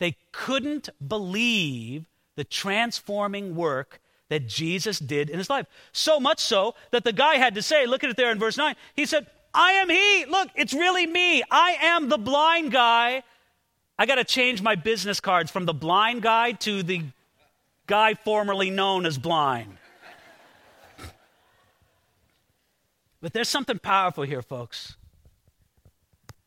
They 0.00 0.16
couldn't 0.32 0.88
believe 1.06 2.06
the 2.34 2.42
transforming 2.42 3.54
work 3.54 4.00
that 4.32 4.48
Jesus 4.48 4.98
did 4.98 5.28
in 5.28 5.36
his 5.36 5.50
life. 5.50 5.66
So 5.92 6.18
much 6.18 6.40
so 6.40 6.74
that 6.90 7.04
the 7.04 7.12
guy 7.12 7.34
had 7.34 7.54
to 7.56 7.60
say, 7.60 7.84
look 7.84 8.02
at 8.02 8.08
it 8.08 8.16
there 8.16 8.32
in 8.32 8.38
verse 8.38 8.56
9. 8.56 8.74
He 8.96 9.04
said, 9.04 9.26
I 9.52 9.72
am 9.72 9.90
he. 9.90 10.24
Look, 10.24 10.48
it's 10.54 10.72
really 10.72 11.06
me. 11.06 11.42
I 11.50 11.76
am 11.82 12.08
the 12.08 12.16
blind 12.16 12.72
guy. 12.72 13.24
I 13.98 14.06
got 14.06 14.14
to 14.14 14.24
change 14.24 14.62
my 14.62 14.74
business 14.74 15.20
cards 15.20 15.50
from 15.50 15.66
the 15.66 15.74
blind 15.74 16.22
guy 16.22 16.52
to 16.52 16.82
the 16.82 17.02
guy 17.86 18.14
formerly 18.14 18.70
known 18.70 19.04
as 19.04 19.18
blind. 19.18 19.76
But 23.20 23.34
there's 23.34 23.50
something 23.50 23.78
powerful 23.78 24.24
here, 24.24 24.40
folks. 24.40 24.96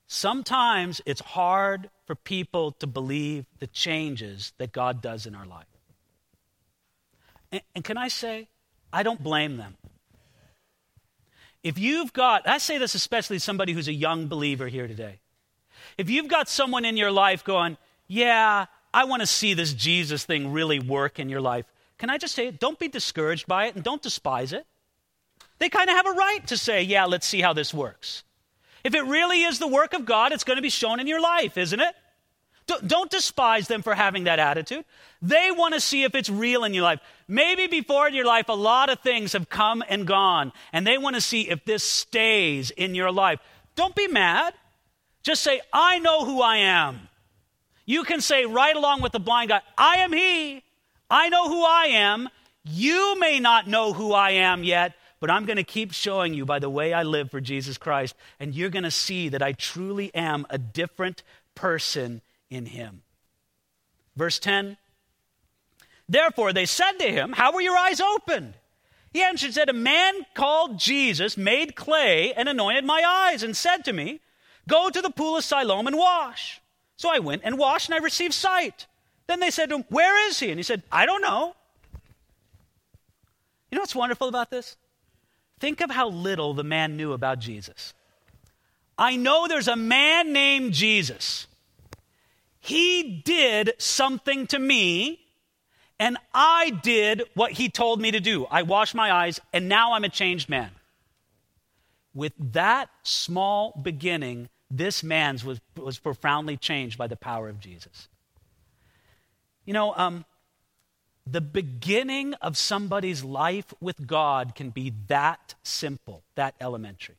Sometimes 0.07 1.01
it's 1.05 1.21
hard 1.21 1.91
for 2.07 2.15
people 2.15 2.71
to 2.71 2.87
believe 2.87 3.45
the 3.59 3.67
changes 3.67 4.53
that 4.57 4.71
God 4.71 5.03
does 5.03 5.27
in 5.27 5.35
our 5.35 5.45
life. 5.45 5.67
And, 7.55 7.63
and 7.73 7.83
can 7.85 7.97
I 7.97 8.09
say, 8.09 8.49
I 8.91 9.03
don't 9.03 9.23
blame 9.23 9.55
them. 9.55 9.77
If 11.63 11.79
you've 11.79 12.11
got, 12.11 12.45
I 12.47 12.57
say 12.57 12.77
this 12.77 12.95
especially 12.95 13.37
to 13.37 13.39
somebody 13.39 13.71
who's 13.71 13.87
a 13.87 13.93
young 13.93 14.27
believer 14.27 14.67
here 14.67 14.87
today. 14.87 15.19
If 15.97 16.09
you've 16.09 16.27
got 16.27 16.49
someone 16.49 16.83
in 16.83 16.97
your 16.97 17.11
life 17.11 17.45
going, 17.45 17.77
yeah, 18.07 18.65
I 18.93 19.05
want 19.05 19.21
to 19.21 19.25
see 19.25 19.53
this 19.53 19.73
Jesus 19.73 20.25
thing 20.25 20.51
really 20.51 20.79
work 20.79 21.17
in 21.17 21.29
your 21.29 21.39
life, 21.39 21.65
can 21.97 22.09
I 22.09 22.17
just 22.17 22.35
say, 22.35 22.51
don't 22.51 22.77
be 22.77 22.89
discouraged 22.89 23.47
by 23.47 23.67
it 23.67 23.75
and 23.75 23.83
don't 23.85 24.01
despise 24.01 24.51
it. 24.51 24.65
They 25.59 25.69
kind 25.69 25.89
of 25.89 25.95
have 25.95 26.07
a 26.07 26.11
right 26.11 26.45
to 26.47 26.57
say, 26.57 26.83
yeah, 26.83 27.05
let's 27.05 27.25
see 27.25 27.39
how 27.39 27.53
this 27.53 27.73
works. 27.73 28.23
If 28.83 28.93
it 28.93 29.03
really 29.03 29.43
is 29.43 29.59
the 29.59 29.67
work 29.67 29.93
of 29.93 30.05
God, 30.05 30.33
it's 30.33 30.43
going 30.43 30.57
to 30.57 30.61
be 30.61 30.69
shown 30.69 30.99
in 30.99 31.07
your 31.07 31.21
life, 31.21 31.57
isn't 31.57 31.79
it? 31.79 31.95
Don't 32.67 33.11
despise 33.11 33.67
them 33.67 33.83
for 33.83 33.93
having 33.93 34.23
that 34.23 34.39
attitude. 34.39 34.85
They 35.21 35.51
want 35.51 35.75
to 35.75 35.79
see 35.79 36.03
if 36.03 36.15
it's 36.15 36.29
real 36.29 36.63
in 36.63 36.73
your 36.73 36.83
life. 36.83 36.99
Maybe 37.27 37.67
before 37.67 38.07
in 38.07 38.13
your 38.13 38.25
life, 38.25 38.49
a 38.49 38.53
lot 38.53 38.89
of 38.89 38.99
things 38.99 39.33
have 39.33 39.49
come 39.49 39.83
and 39.87 40.07
gone, 40.07 40.51
and 40.73 40.85
they 40.85 40.97
want 40.97 41.15
to 41.15 41.21
see 41.21 41.49
if 41.49 41.63
this 41.65 41.83
stays 41.83 42.71
in 42.71 42.95
your 42.95 43.11
life. 43.11 43.39
Don't 43.75 43.95
be 43.95 44.07
mad. 44.07 44.53
Just 45.21 45.43
say, 45.43 45.61
I 45.71 45.99
know 45.99 46.25
who 46.25 46.41
I 46.41 46.57
am. 46.57 47.07
You 47.85 48.03
can 48.03 48.21
say 48.21 48.45
right 48.45 48.75
along 48.75 49.01
with 49.01 49.11
the 49.11 49.19
blind 49.19 49.49
guy, 49.49 49.61
I 49.77 49.97
am 49.97 50.11
he. 50.11 50.63
I 51.09 51.29
know 51.29 51.47
who 51.49 51.63
I 51.63 51.85
am. 51.91 52.29
You 52.63 53.19
may 53.19 53.39
not 53.39 53.67
know 53.67 53.93
who 53.93 54.11
I 54.11 54.31
am 54.31 54.63
yet, 54.63 54.95
but 55.19 55.29
I'm 55.29 55.45
going 55.45 55.57
to 55.57 55.63
keep 55.63 55.93
showing 55.93 56.33
you 56.33 56.45
by 56.45 56.57
the 56.57 56.69
way 56.69 56.93
I 56.93 57.03
live 57.03 57.29
for 57.29 57.39
Jesus 57.39 57.77
Christ, 57.77 58.15
and 58.39 58.55
you're 58.55 58.69
going 58.69 58.83
to 58.83 58.91
see 58.91 59.29
that 59.29 59.43
I 59.43 59.51
truly 59.51 60.13
am 60.15 60.47
a 60.49 60.57
different 60.57 61.21
person 61.53 62.21
in 62.49 62.67
him. 62.67 63.01
Verse 64.15 64.39
10 64.39 64.77
Therefore 66.07 66.53
they 66.53 66.65
said 66.65 66.93
to 66.99 67.11
him, 67.11 67.33
How 67.33 67.53
were 67.53 67.61
your 67.61 67.77
eyes 67.77 67.99
opened? 67.99 68.55
He 69.11 69.23
answered, 69.23 69.47
and 69.47 69.55
said, 69.55 69.69
A 69.69 69.73
man 69.73 70.25
called 70.33 70.77
Jesus 70.77 71.37
made 71.37 71.75
clay 71.75 72.33
and 72.33 72.47
anointed 72.47 72.85
my 72.85 73.01
eyes 73.01 73.43
and 73.43 73.55
said 73.55 73.85
to 73.85 73.93
me, 73.93 74.19
Go 74.67 74.89
to 74.89 75.01
the 75.01 75.09
pool 75.09 75.37
of 75.37 75.43
Siloam 75.43 75.87
and 75.87 75.97
wash. 75.97 76.61
So 76.97 77.09
I 77.09 77.19
went 77.19 77.41
and 77.45 77.57
washed 77.57 77.89
and 77.89 77.95
I 77.95 78.03
received 78.03 78.33
sight. 78.33 78.87
Then 79.27 79.39
they 79.39 79.51
said 79.51 79.69
to 79.69 79.75
him, 79.75 79.85
Where 79.89 80.27
is 80.27 80.39
he? 80.39 80.49
And 80.49 80.59
he 80.59 80.63
said, 80.63 80.83
I 80.91 81.05
don't 81.05 81.21
know. 81.21 81.55
You 83.71 83.77
know 83.77 83.81
what's 83.81 83.95
wonderful 83.95 84.27
about 84.27 84.51
this? 84.51 84.77
Think 85.59 85.81
of 85.81 85.89
how 85.89 86.09
little 86.09 86.53
the 86.53 86.63
man 86.63 86.97
knew 86.97 87.13
about 87.13 87.39
Jesus. 87.39 87.93
I 88.97 89.15
know 89.15 89.47
there's 89.47 89.67
a 89.67 89.75
man 89.75 90.31
named 90.31 90.73
Jesus. 90.73 91.47
He 92.65 93.21
did 93.23 93.73
something 93.77 94.47
to 94.47 94.57
me, 94.57 95.19
and 95.99 96.17
I 96.33 96.71
did 96.71 97.21
what 97.35 97.51
he 97.51 97.69
told 97.69 98.01
me 98.01 98.09
to 98.09 98.19
do. 98.19 98.47
I 98.49 98.63
washed 98.63 98.95
my 98.95 99.11
eyes, 99.11 99.39
and 99.53 99.69
now 99.69 99.93
I'm 99.93 100.03
a 100.03 100.09
changed 100.09 100.49
man. 100.49 100.71
With 102.15 102.33
that 102.53 102.89
small 103.03 103.79
beginning, 103.79 104.49
this 104.71 105.03
man's 105.03 105.45
was, 105.45 105.61
was 105.77 105.99
profoundly 105.99 106.57
changed 106.57 106.97
by 106.97 107.05
the 107.05 107.15
power 107.15 107.49
of 107.49 107.59
Jesus. 107.59 108.07
You 109.65 109.73
know, 109.73 109.93
um, 109.95 110.25
the 111.27 111.41
beginning 111.41 112.33
of 112.35 112.57
somebody's 112.57 113.23
life 113.23 113.75
with 113.79 114.07
God 114.07 114.55
can 114.55 114.71
be 114.71 114.91
that 115.07 115.53
simple, 115.61 116.23
that 116.33 116.55
elementary. 116.59 117.17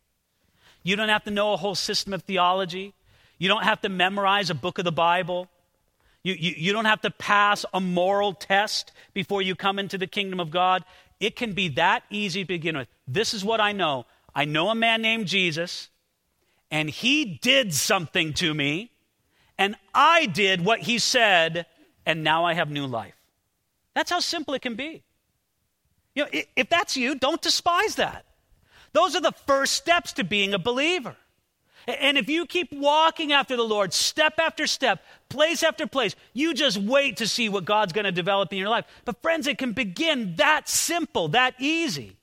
You 0.82 0.96
don't 0.96 1.08
have 1.08 1.22
to 1.22 1.30
know 1.30 1.52
a 1.52 1.56
whole 1.56 1.76
system 1.76 2.12
of 2.12 2.24
theology. 2.24 2.94
You 3.38 3.48
don't 3.48 3.64
have 3.64 3.80
to 3.82 3.88
memorize 3.88 4.50
a 4.50 4.54
book 4.54 4.78
of 4.78 4.84
the 4.84 4.92
Bible. 4.92 5.48
You, 6.22 6.34
you, 6.34 6.54
you, 6.56 6.72
don't 6.72 6.86
have 6.86 7.02
to 7.02 7.10
pass 7.10 7.64
a 7.72 7.80
moral 7.80 8.32
test 8.32 8.92
before 9.14 9.42
you 9.42 9.54
come 9.54 9.78
into 9.78 9.98
the 9.98 10.06
kingdom 10.06 10.40
of 10.40 10.50
God. 10.50 10.84
It 11.20 11.36
can 11.36 11.52
be 11.52 11.68
that 11.70 12.02
easy 12.10 12.42
to 12.42 12.48
begin 12.48 12.76
with. 12.76 12.88
This 13.06 13.34
is 13.34 13.44
what 13.44 13.60
I 13.60 13.72
know 13.72 14.06
I 14.34 14.44
know 14.44 14.68
a 14.68 14.74
man 14.74 15.00
named 15.00 15.28
Jesus, 15.28 15.88
and 16.70 16.90
he 16.90 17.24
did 17.24 17.72
something 17.72 18.34
to 18.34 18.52
me, 18.52 18.90
and 19.56 19.76
I 19.94 20.26
did 20.26 20.62
what 20.62 20.80
he 20.80 20.98
said, 20.98 21.64
and 22.04 22.22
now 22.22 22.44
I 22.44 22.52
have 22.52 22.70
new 22.70 22.86
life. 22.86 23.14
That's 23.94 24.10
how 24.10 24.20
simple 24.20 24.52
it 24.52 24.60
can 24.60 24.74
be. 24.74 25.02
You 26.14 26.24
know, 26.24 26.30
if 26.54 26.68
that's 26.68 26.96
you, 26.98 27.14
don't 27.14 27.40
despise 27.40 27.94
that. 27.96 28.26
Those 28.92 29.16
are 29.16 29.20
the 29.20 29.32
first 29.46 29.74
steps 29.74 30.12
to 30.14 30.24
being 30.24 30.52
a 30.52 30.58
believer. 30.58 31.16
And 31.86 32.18
if 32.18 32.28
you 32.28 32.46
keep 32.46 32.72
walking 32.72 33.32
after 33.32 33.56
the 33.56 33.62
Lord, 33.62 33.92
step 33.92 34.34
after 34.38 34.66
step, 34.66 35.04
place 35.28 35.62
after 35.62 35.86
place, 35.86 36.16
you 36.32 36.52
just 36.52 36.78
wait 36.78 37.18
to 37.18 37.28
see 37.28 37.48
what 37.48 37.64
God's 37.64 37.92
going 37.92 38.06
to 38.06 38.12
develop 38.12 38.52
in 38.52 38.58
your 38.58 38.68
life. 38.68 38.86
But, 39.04 39.22
friends, 39.22 39.46
it 39.46 39.58
can 39.58 39.72
begin 39.72 40.34
that 40.36 40.68
simple, 40.68 41.28
that 41.28 41.54
easy. 41.58 42.16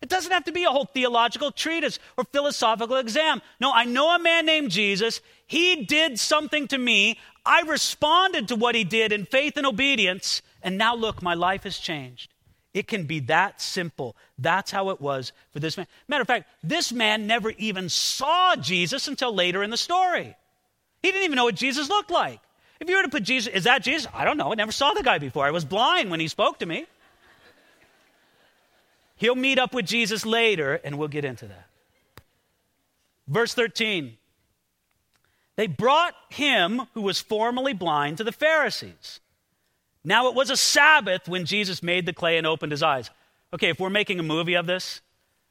It 0.00 0.08
doesn't 0.08 0.32
have 0.32 0.44
to 0.44 0.52
be 0.52 0.64
a 0.64 0.70
whole 0.70 0.86
theological 0.86 1.50
treatise 1.50 1.98
or 2.16 2.24
philosophical 2.24 2.96
exam. 2.96 3.42
No, 3.60 3.70
I 3.72 3.84
know 3.84 4.14
a 4.14 4.18
man 4.18 4.46
named 4.46 4.70
Jesus. 4.70 5.20
He 5.46 5.84
did 5.84 6.18
something 6.18 6.66
to 6.68 6.78
me. 6.78 7.18
I 7.44 7.60
responded 7.62 8.48
to 8.48 8.56
what 8.56 8.74
he 8.74 8.84
did 8.84 9.12
in 9.12 9.26
faith 9.26 9.58
and 9.58 9.66
obedience. 9.66 10.40
And 10.62 10.78
now 10.78 10.94
look, 10.94 11.22
my 11.22 11.34
life 11.34 11.64
has 11.64 11.76
changed. 11.76 12.32
It 12.72 12.86
can 12.86 13.04
be 13.04 13.20
that 13.20 13.60
simple. 13.60 14.16
That's 14.38 14.70
how 14.70 14.90
it 14.90 15.00
was 15.00 15.32
for 15.52 15.58
this 15.58 15.76
man. 15.76 15.86
Matter 16.06 16.22
of 16.22 16.28
fact, 16.28 16.48
this 16.62 16.92
man 16.92 17.26
never 17.26 17.50
even 17.50 17.88
saw 17.88 18.54
Jesus 18.54 19.08
until 19.08 19.34
later 19.34 19.62
in 19.62 19.70
the 19.70 19.76
story. 19.76 20.36
He 21.02 21.10
didn't 21.10 21.24
even 21.24 21.36
know 21.36 21.44
what 21.44 21.56
Jesus 21.56 21.88
looked 21.88 22.10
like. 22.10 22.40
If 22.78 22.88
you 22.88 22.96
were 22.96 23.02
to 23.02 23.08
put 23.08 23.24
Jesus, 23.24 23.52
is 23.52 23.64
that 23.64 23.82
Jesus? 23.82 24.10
I 24.14 24.24
don't 24.24 24.36
know. 24.36 24.52
I 24.52 24.54
never 24.54 24.72
saw 24.72 24.92
the 24.92 25.02
guy 25.02 25.18
before. 25.18 25.44
I 25.44 25.50
was 25.50 25.64
blind 25.64 26.10
when 26.10 26.20
he 26.20 26.28
spoke 26.28 26.58
to 26.60 26.66
me. 26.66 26.86
He'll 29.16 29.34
meet 29.34 29.58
up 29.58 29.74
with 29.74 29.84
Jesus 29.84 30.24
later, 30.24 30.80
and 30.82 30.96
we'll 30.96 31.08
get 31.08 31.26
into 31.26 31.46
that. 31.46 31.66
Verse 33.28 33.52
13 33.52 34.16
They 35.56 35.66
brought 35.66 36.14
him 36.30 36.82
who 36.94 37.02
was 37.02 37.20
formerly 37.20 37.74
blind 37.74 38.16
to 38.18 38.24
the 38.24 38.32
Pharisees. 38.32 39.20
Now 40.04 40.28
it 40.28 40.34
was 40.34 40.50
a 40.50 40.56
Sabbath 40.56 41.28
when 41.28 41.44
Jesus 41.44 41.82
made 41.82 42.06
the 42.06 42.12
clay 42.12 42.38
and 42.38 42.46
opened 42.46 42.72
his 42.72 42.82
eyes. 42.82 43.10
Okay, 43.52 43.68
if 43.68 43.80
we're 43.80 43.90
making 43.90 44.18
a 44.18 44.22
movie 44.22 44.54
of 44.54 44.66
this, 44.66 45.00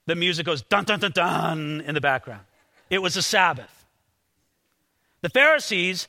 the 0.06 0.16
music 0.16 0.46
goes 0.46 0.62
dun 0.64 0.86
dun 0.86 1.00
dun 1.00 1.12
dun 1.12 1.82
in 1.82 1.94
the 1.94 2.02
background. 2.02 2.42
It 2.90 3.00
was 3.00 3.16
a 3.16 3.22
Sabbath. 3.22 3.86
The 5.22 5.30
Pharisees, 5.30 6.08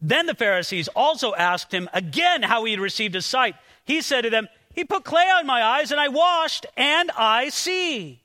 then 0.00 0.26
the 0.26 0.34
Pharisees 0.34 0.88
also 0.88 1.34
asked 1.34 1.72
him 1.72 1.88
again 1.92 2.42
how 2.42 2.64
he 2.64 2.72
had 2.72 2.80
received 2.80 3.14
his 3.14 3.26
sight. 3.26 3.56
He 3.84 4.02
said 4.02 4.22
to 4.22 4.30
them, 4.30 4.48
He 4.74 4.84
put 4.84 5.04
clay 5.04 5.28
on 5.30 5.46
my 5.46 5.62
eyes, 5.62 5.90
and 5.90 6.00
I 6.00 6.08
washed, 6.08 6.66
and 6.76 7.10
I 7.16 7.48
see. 7.48 8.22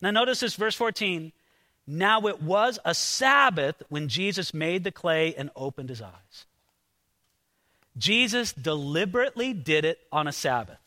Now 0.00 0.10
notice 0.10 0.40
this, 0.40 0.54
verse 0.54 0.76
14. 0.76 1.32
Now 1.86 2.26
it 2.26 2.40
was 2.40 2.78
a 2.84 2.94
Sabbath 2.94 3.82
when 3.88 4.08
Jesus 4.08 4.54
made 4.54 4.84
the 4.84 4.92
clay 4.92 5.34
and 5.34 5.50
opened 5.56 5.88
his 5.88 6.02
eyes. 6.02 6.46
Jesus 7.96 8.52
deliberately 8.52 9.52
did 9.52 9.84
it 9.84 9.98
on 10.10 10.26
a 10.26 10.32
Sabbath. 10.32 10.78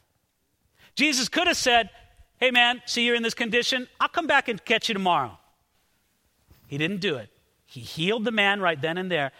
Jesus 0.96 1.30
could 1.30 1.48
have 1.48 1.58
said, 1.58 1.90
Hey 2.38 2.52
man, 2.52 2.82
see 2.86 3.06
you're 3.06 3.16
in 3.16 3.24
this 3.24 3.34
condition. 3.34 3.88
I'll 4.00 4.10
come 4.10 4.28
back 4.28 4.48
and 4.48 4.64
catch 4.64 4.90
you 4.90 4.94
tomorrow. 4.94 5.38
He 6.68 6.78
didn't 6.78 7.00
do 7.00 7.16
it. 7.16 7.30
He 7.66 7.80
healed 7.80 8.26
the 8.26 8.32
man 8.32 8.60
right 8.60 8.82
then 8.82 8.98
and 8.98 9.10
there. 9.10 9.32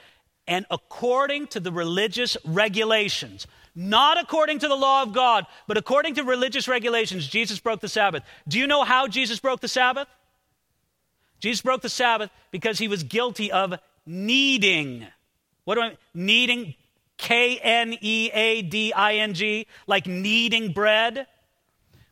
And 0.48 0.66
according 0.70 1.48
to 1.48 1.60
the 1.60 1.72
religious 1.72 2.38
regulations, 2.46 3.48
not 3.74 4.22
according 4.22 4.60
to 4.60 4.68
the 4.68 4.76
law 4.76 5.02
of 5.04 5.12
God, 5.12 5.46
but 5.68 5.78
according 5.78 6.16
to 6.16 6.24
religious 6.24 6.68
regulations, 6.68 7.28
Jesus 7.28 7.60
broke 7.60 7.82
the 7.82 7.90
Sabbath. 7.90 8.24
Do 8.48 8.60
you 8.60 8.68
know 8.68 8.84
how 8.84 9.08
Jesus 9.08 9.40
broke 9.40 9.60
the 9.60 9.68
Sabbath? 9.68 10.08
Jesus 11.40 11.62
broke 11.62 11.82
the 11.82 11.90
Sabbath 11.90 12.30
because 12.52 12.78
he 12.78 12.88
was 12.88 13.04
guilty 13.04 13.52
of 13.52 13.74
kneading. 14.06 15.06
What 15.66 15.76
do 15.76 15.82
I 15.82 15.90
mean? 15.90 15.98
Kneading 16.14 16.76
K 17.18 17.58
N 17.58 17.96
E 18.02 18.30
A 18.34 18.62
D 18.62 18.94
I 18.94 19.16
N 19.16 19.34
G, 19.34 19.68
like 19.88 20.08
kneading 20.08 20.72
bread. 20.72 21.28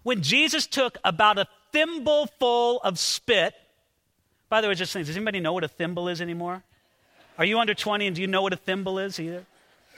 When 0.04 0.22
Jesus 0.22 0.68
took 0.68 0.98
about 1.04 1.38
a 1.38 1.48
thimbleful 1.72 2.80
of 2.84 3.00
spit, 3.00 3.54
by 4.50 4.62
the 4.62 4.68
way, 4.68 4.76
just 4.76 4.92
saying, 4.92 5.06
does 5.06 5.16
anybody 5.16 5.40
know 5.40 5.54
what 5.54 5.64
a 5.64 5.68
thimble 5.68 6.08
is 6.08 6.22
anymore? 6.22 6.64
Are 7.38 7.46
you 7.46 7.60
under 7.60 7.74
20 7.74 8.06
and 8.08 8.16
do 8.16 8.22
you 8.22 8.28
know 8.28 8.42
what 8.42 8.54
a 8.54 8.58
thimble 8.58 9.00
is 9.00 9.20
either? 9.20 9.46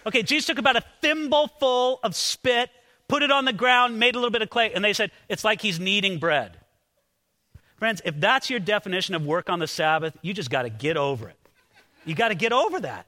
Okay, 0.06 0.24
Jesus 0.24 0.46
took 0.46 0.60
about 0.60 0.78
a 0.78 0.84
thimbleful 1.02 2.00
of 2.04 2.16
spit, 2.16 2.70
put 3.08 3.24
it 3.24 3.32
on 3.32 3.46
the 3.46 3.54
ground, 3.54 4.00
made 4.00 4.16
a 4.16 4.20
little 4.20 4.32
bit 4.32 4.42
of 4.42 4.50
clay, 4.50 4.72
and 4.74 4.84
they 4.84 4.94
said, 4.94 5.12
it's 5.28 5.44
like 5.44 5.62
he's 5.62 5.80
kneading 5.80 6.20
bread. 6.20 6.58
Friends, 7.78 8.02
if 8.06 8.20
that's 8.20 8.50
your 8.50 8.60
definition 8.60 9.16
of 9.16 9.26
work 9.26 9.50
on 9.50 9.60
the 9.60 9.68
Sabbath, 9.68 10.16
you 10.22 10.34
just 10.34 10.50
got 10.50 10.62
to 10.62 10.70
get 10.70 10.96
over 10.96 11.28
it. 11.28 11.38
You 12.06 12.16
got 12.16 12.30
to 12.30 12.36
get 12.36 12.54
over 12.54 12.80
that. 12.80 13.06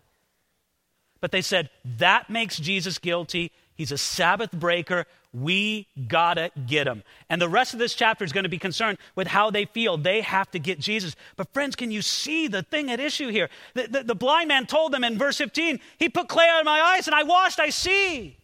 But 1.19 1.31
they 1.31 1.41
said, 1.41 1.69
that 1.97 2.29
makes 2.29 2.57
Jesus 2.57 2.97
guilty. 2.99 3.51
He's 3.75 3.91
a 3.91 3.97
Sabbath 3.97 4.51
breaker. 4.51 5.05
We 5.33 5.87
gotta 6.07 6.51
get 6.65 6.87
him. 6.87 7.03
And 7.29 7.41
the 7.41 7.49
rest 7.49 7.73
of 7.73 7.79
this 7.79 7.93
chapter 7.93 8.25
is 8.25 8.31
going 8.31 8.43
to 8.43 8.49
be 8.49 8.57
concerned 8.57 8.97
with 9.15 9.27
how 9.27 9.51
they 9.51 9.65
feel. 9.65 9.97
They 9.97 10.21
have 10.21 10.49
to 10.51 10.59
get 10.59 10.79
Jesus. 10.79 11.15
But, 11.35 11.53
friends, 11.53 11.75
can 11.75 11.91
you 11.91 12.01
see 12.01 12.47
the 12.47 12.63
thing 12.63 12.89
at 12.89 12.99
issue 12.99 13.29
here? 13.29 13.49
The, 13.73 13.87
the, 13.87 14.03
the 14.03 14.15
blind 14.15 14.47
man 14.47 14.65
told 14.65 14.91
them 14.91 15.03
in 15.03 15.17
verse 15.17 15.37
15, 15.37 15.79
He 15.99 16.09
put 16.09 16.27
clay 16.27 16.47
on 16.47 16.65
my 16.65 16.79
eyes 16.79 17.07
and 17.07 17.15
I 17.15 17.23
washed, 17.23 17.59
I 17.59 17.69
see. 17.69 18.37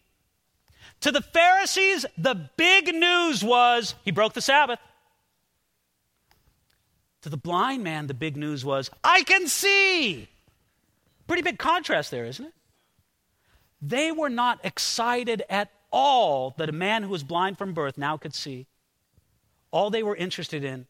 To 1.00 1.10
the 1.10 1.20
Pharisees, 1.20 2.06
the 2.16 2.48
big 2.56 2.94
news 2.94 3.42
was 3.42 3.94
he 4.04 4.10
broke 4.10 4.34
the 4.34 4.40
Sabbath. 4.40 4.78
To 7.22 7.28
the 7.28 7.36
blind 7.36 7.82
man, 7.82 8.06
the 8.06 8.14
big 8.14 8.36
news 8.36 8.64
was, 8.64 8.90
I 9.02 9.22
can 9.22 9.46
see. 9.48 10.28
Pretty 11.26 11.42
big 11.42 11.58
contrast 11.58 12.10
there, 12.10 12.26
isn't 12.26 12.44
it? 12.44 12.52
They 13.86 14.10
were 14.10 14.30
not 14.30 14.60
excited 14.64 15.42
at 15.50 15.70
all 15.90 16.54
that 16.56 16.70
a 16.70 16.72
man 16.72 17.02
who 17.02 17.10
was 17.10 17.22
blind 17.22 17.58
from 17.58 17.74
birth 17.74 17.98
now 17.98 18.16
could 18.16 18.34
see. 18.34 18.66
All 19.70 19.90
they 19.90 20.02
were 20.02 20.16
interested 20.16 20.64
in 20.64 20.86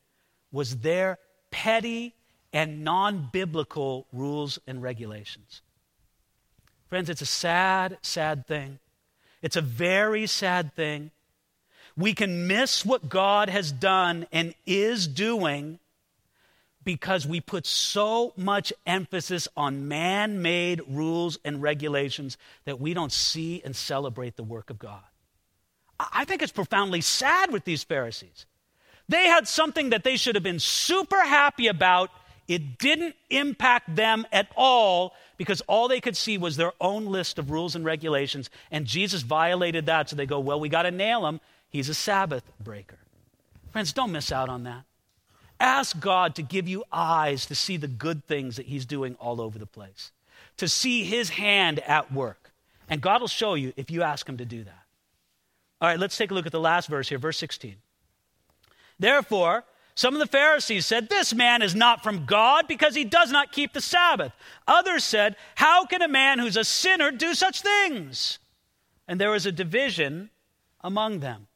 was 0.52 0.76
their 0.78 1.18
petty 1.50 2.14
and 2.52 2.85
non 2.85 3.30
biblical 3.33 4.07
rules 4.12 4.61
and 4.68 4.80
regulations. 4.80 5.61
Friends, 6.88 7.11
it's 7.11 7.20
a 7.20 7.26
sad, 7.26 7.98
sad 8.00 8.46
thing. 8.46 8.78
It's 9.42 9.57
a 9.57 9.61
very 9.61 10.28
sad 10.28 10.72
thing. 10.76 11.11
We 11.96 12.14
can 12.14 12.46
miss 12.46 12.87
what 12.87 13.09
God 13.09 13.48
has 13.48 13.72
done 13.72 14.26
and 14.30 14.54
is 14.66 15.09
doing 15.09 15.80
because 16.85 17.27
we 17.27 17.40
put 17.40 17.66
so 17.66 18.33
much 18.37 18.73
emphasis 18.87 19.49
on 19.57 19.88
man 19.88 20.42
made 20.42 20.83
rules 20.88 21.38
and 21.44 21.62
regulations 21.62 22.37
that 22.64 22.81
we 22.81 22.94
don't 22.94 23.12
see 23.12 23.62
and 23.64 23.75
celebrate 23.75 24.37
the 24.37 24.42
work 24.42 24.70
of 24.70 24.79
God. 24.79 25.03
I 25.99 26.25
think 26.25 26.42
it's 26.42 26.53
profoundly 26.53 27.01
sad 27.01 27.53
with 27.53 27.64
these 27.64 27.85
Pharisees. 27.85 28.47
They 29.09 29.27
had 29.27 29.47
something 29.47 29.90
that 29.90 30.05
they 30.05 30.16
should 30.16 30.35
have 30.35 30.42
been 30.42 30.59
super 30.59 31.23
happy 31.23 31.68
about. 31.68 32.11
It 32.49 32.79
didn't 32.79 33.14
impact 33.31 33.94
them 33.94 34.27
at 34.33 34.49
all 34.57 35.14
because 35.37 35.61
all 35.62 35.88
they 35.88 36.01
could 36.01 36.16
see 36.16 36.38
was 36.38 36.57
their 36.57 36.73
own 36.81 37.07
list 37.07 37.38
of 37.38 37.51
rules 37.51 37.75
and 37.75 37.85
regulations, 37.85 38.51
and 38.70 38.87
Jesus 38.87 39.23
violated 39.23 39.87
that. 39.87 40.11
So 40.11 40.16
they 40.16 40.27
go, 40.27 40.40
Well, 40.40 40.61
we 40.61 40.68
got 40.68 40.83
to 40.83 40.90
nail 40.90 41.27
him. 41.27 41.40
He's 41.70 41.88
a 41.88 41.94
Sabbath 41.94 42.44
breaker. 42.62 42.99
Friends, 43.73 43.92
don't 43.92 44.12
miss 44.12 44.31
out 44.31 44.49
on 44.49 44.64
that. 44.64 44.85
Ask 45.60 45.98
God 46.00 46.34
to 46.36 46.42
give 46.42 46.68
you 46.68 46.84
eyes 46.92 47.46
to 47.46 47.54
see 47.54 47.76
the 47.76 47.88
good 47.88 48.24
things 48.24 48.56
that 48.56 48.66
He's 48.66 48.86
doing 48.86 49.16
all 49.20 49.40
over 49.40 49.58
the 49.58 49.66
place, 49.66 50.12
to 50.56 50.68
see 50.68 51.04
His 51.04 51.30
hand 51.30 51.80
at 51.80 52.12
work. 52.12 52.52
And 52.88 53.00
God 53.00 53.20
will 53.20 53.28
show 53.28 53.54
you 53.54 53.72
if 53.76 53.90
you 53.90 54.02
ask 54.02 54.28
Him 54.28 54.36
to 54.38 54.44
do 54.44 54.64
that. 54.64 54.84
All 55.80 55.88
right, 55.88 55.98
let's 55.98 56.16
take 56.16 56.30
a 56.30 56.34
look 56.34 56.46
at 56.46 56.52
the 56.52 56.60
last 56.60 56.88
verse 56.88 57.08
here, 57.08 57.18
verse 57.18 57.38
16. 57.38 57.76
Therefore, 58.98 59.64
some 59.94 60.14
of 60.14 60.20
the 60.20 60.26
Pharisees 60.26 60.86
said, 60.86 61.08
This 61.08 61.32
man 61.32 61.62
is 61.62 61.74
not 61.74 62.02
from 62.02 62.24
God 62.24 62.66
because 62.66 62.94
he 62.94 63.04
does 63.04 63.30
not 63.30 63.52
keep 63.52 63.72
the 63.72 63.80
Sabbath. 63.80 64.32
Others 64.66 65.04
said, 65.04 65.36
How 65.54 65.84
can 65.86 66.02
a 66.02 66.08
man 66.08 66.38
who's 66.38 66.56
a 66.56 66.64
sinner 66.64 67.10
do 67.10 67.34
such 67.34 67.60
things? 67.60 68.38
And 69.06 69.20
there 69.20 69.30
was 69.30 69.46
a 69.46 69.52
division 69.52 70.30
among 70.80 71.20
them. 71.20 71.46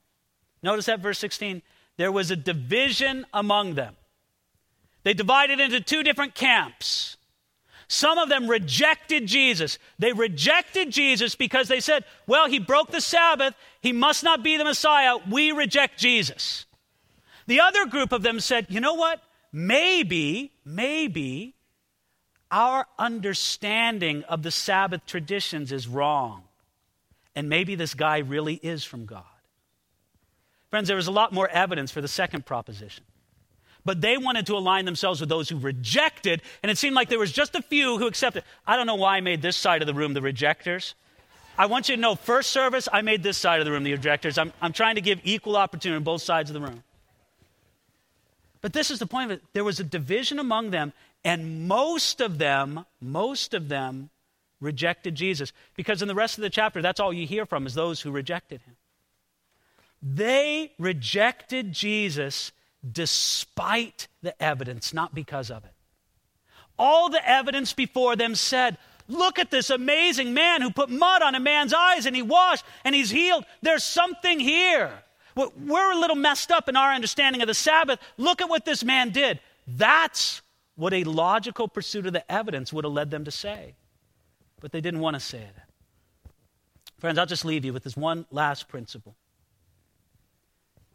Notice 0.62 0.86
that 0.86 1.00
verse 1.00 1.18
16 1.18 1.62
there 1.98 2.10
was 2.10 2.30
a 2.30 2.36
division 2.36 3.26
among 3.34 3.74
them. 3.74 3.94
They 5.02 5.12
divided 5.12 5.60
into 5.60 5.80
two 5.80 6.02
different 6.02 6.34
camps. 6.34 7.16
Some 7.88 8.18
of 8.18 8.28
them 8.28 8.48
rejected 8.48 9.26
Jesus. 9.26 9.78
They 9.98 10.12
rejected 10.12 10.90
Jesus 10.90 11.34
because 11.34 11.68
they 11.68 11.80
said, 11.80 12.04
well, 12.26 12.48
he 12.48 12.58
broke 12.58 12.90
the 12.90 13.00
Sabbath. 13.00 13.54
He 13.80 13.92
must 13.92 14.22
not 14.22 14.42
be 14.42 14.56
the 14.56 14.64
Messiah. 14.64 15.16
We 15.30 15.52
reject 15.52 15.98
Jesus. 15.98 16.66
The 17.46 17.60
other 17.60 17.86
group 17.86 18.12
of 18.12 18.22
them 18.22 18.40
said, 18.40 18.66
you 18.68 18.80
know 18.80 18.94
what? 18.94 19.22
Maybe, 19.52 20.52
maybe 20.64 21.54
our 22.50 22.86
understanding 22.98 24.22
of 24.24 24.42
the 24.42 24.50
Sabbath 24.50 25.06
traditions 25.06 25.72
is 25.72 25.88
wrong. 25.88 26.42
And 27.34 27.48
maybe 27.48 27.74
this 27.74 27.94
guy 27.94 28.18
really 28.18 28.54
is 28.54 28.84
from 28.84 29.06
God. 29.06 29.24
Friends, 30.70 30.88
there 30.88 30.96
was 30.96 31.06
a 31.06 31.12
lot 31.12 31.32
more 31.32 31.48
evidence 31.48 31.90
for 31.90 32.00
the 32.00 32.08
second 32.08 32.44
proposition 32.44 33.04
but 33.88 34.02
they 34.02 34.18
wanted 34.18 34.44
to 34.44 34.54
align 34.54 34.84
themselves 34.84 35.18
with 35.18 35.30
those 35.30 35.48
who 35.48 35.58
rejected, 35.58 36.42
and 36.62 36.70
it 36.70 36.76
seemed 36.76 36.94
like 36.94 37.08
there 37.08 37.18
was 37.18 37.32
just 37.32 37.54
a 37.54 37.62
few 37.62 37.96
who 37.96 38.06
accepted. 38.06 38.44
I 38.66 38.76
don't 38.76 38.86
know 38.86 38.96
why 38.96 39.16
I 39.16 39.20
made 39.22 39.40
this 39.40 39.56
side 39.56 39.80
of 39.80 39.86
the 39.86 39.94
room 39.94 40.12
the 40.12 40.20
rejectors. 40.20 40.94
I 41.56 41.64
want 41.64 41.88
you 41.88 41.96
to 41.96 42.00
know, 42.00 42.14
first 42.14 42.50
service, 42.50 42.86
I 42.92 43.00
made 43.00 43.22
this 43.22 43.38
side 43.38 43.60
of 43.60 43.64
the 43.64 43.72
room 43.72 43.84
the 43.84 43.92
rejectors. 43.92 44.36
I'm, 44.36 44.52
I'm 44.60 44.74
trying 44.74 44.96
to 44.96 45.00
give 45.00 45.20
equal 45.24 45.56
opportunity 45.56 45.96
on 45.96 46.04
both 46.04 46.20
sides 46.20 46.50
of 46.50 46.54
the 46.54 46.60
room. 46.60 46.82
But 48.60 48.74
this 48.74 48.90
is 48.90 48.98
the 48.98 49.06
point 49.06 49.30
of 49.30 49.38
it. 49.38 49.44
There 49.54 49.64
was 49.64 49.80
a 49.80 49.84
division 49.84 50.38
among 50.38 50.70
them, 50.70 50.92
and 51.24 51.66
most 51.66 52.20
of 52.20 52.36
them, 52.36 52.84
most 53.00 53.54
of 53.54 53.70
them 53.70 54.10
rejected 54.60 55.14
Jesus. 55.14 55.50
Because 55.76 56.02
in 56.02 56.08
the 56.08 56.14
rest 56.14 56.36
of 56.36 56.42
the 56.42 56.50
chapter, 56.50 56.82
that's 56.82 57.00
all 57.00 57.12
you 57.12 57.26
hear 57.26 57.46
from 57.46 57.66
is 57.66 57.72
those 57.72 58.02
who 58.02 58.10
rejected 58.10 58.60
him. 58.60 58.76
They 60.02 60.72
rejected 60.78 61.72
Jesus 61.72 62.52
despite 62.90 64.08
the 64.22 64.40
evidence, 64.42 64.94
not 64.94 65.14
because 65.14 65.50
of 65.50 65.64
it. 65.64 65.72
All 66.78 67.08
the 67.08 67.28
evidence 67.28 67.72
before 67.72 68.14
them 68.14 68.34
said, 68.34 68.78
Look 69.08 69.38
at 69.38 69.50
this 69.50 69.70
amazing 69.70 70.34
man 70.34 70.60
who 70.60 70.70
put 70.70 70.90
mud 70.90 71.22
on 71.22 71.34
a 71.34 71.40
man's 71.40 71.72
eyes 71.72 72.04
and 72.04 72.14
he 72.14 72.20
washed 72.20 72.64
and 72.84 72.94
he's 72.94 73.10
healed. 73.10 73.46
There's 73.62 73.82
something 73.82 74.38
here. 74.38 74.92
We're 75.34 75.92
a 75.92 75.98
little 75.98 76.16
messed 76.16 76.50
up 76.50 76.68
in 76.68 76.76
our 76.76 76.92
understanding 76.92 77.40
of 77.40 77.48
the 77.48 77.54
Sabbath. 77.54 78.00
Look 78.18 78.42
at 78.42 78.50
what 78.50 78.66
this 78.66 78.84
man 78.84 79.10
did. 79.10 79.40
That's 79.66 80.42
what 80.76 80.92
a 80.92 81.04
logical 81.04 81.68
pursuit 81.68 82.06
of 82.06 82.12
the 82.12 82.30
evidence 82.30 82.72
would 82.72 82.84
have 82.84 82.92
led 82.92 83.10
them 83.10 83.24
to 83.24 83.30
say. 83.30 83.74
But 84.60 84.72
they 84.72 84.80
didn't 84.80 85.00
want 85.00 85.14
to 85.14 85.20
say 85.20 85.38
it. 85.38 85.54
Friends, 86.98 87.18
I'll 87.18 87.26
just 87.26 87.44
leave 87.44 87.64
you 87.64 87.72
with 87.72 87.84
this 87.84 87.96
one 87.96 88.26
last 88.30 88.68
principle. 88.68 89.14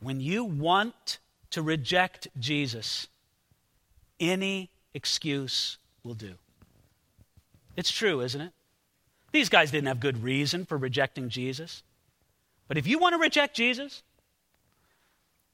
When 0.04 0.20
you 0.20 0.44
want 0.44 1.20
to 1.52 1.62
reject 1.62 2.28
Jesus, 2.40 3.08
any 4.20 4.70
excuse 4.94 5.78
will 6.04 6.14
do. 6.14 6.34
It's 7.76 7.92
true, 7.92 8.22
isn't 8.22 8.42
it? 8.42 8.52
These 9.32 9.50
guys 9.50 9.72
didn't 9.72 9.88
have 9.88 10.00
good 10.00 10.22
reason 10.22 10.66
for 10.66 10.78
rejecting 10.78 11.30
Jesus. 11.30 11.84
But 12.68 12.78
if 12.78 12.86
you 12.86 13.00
want 13.00 13.14
to 13.14 13.20
reject 13.20 13.56
Jesus, 13.56 14.04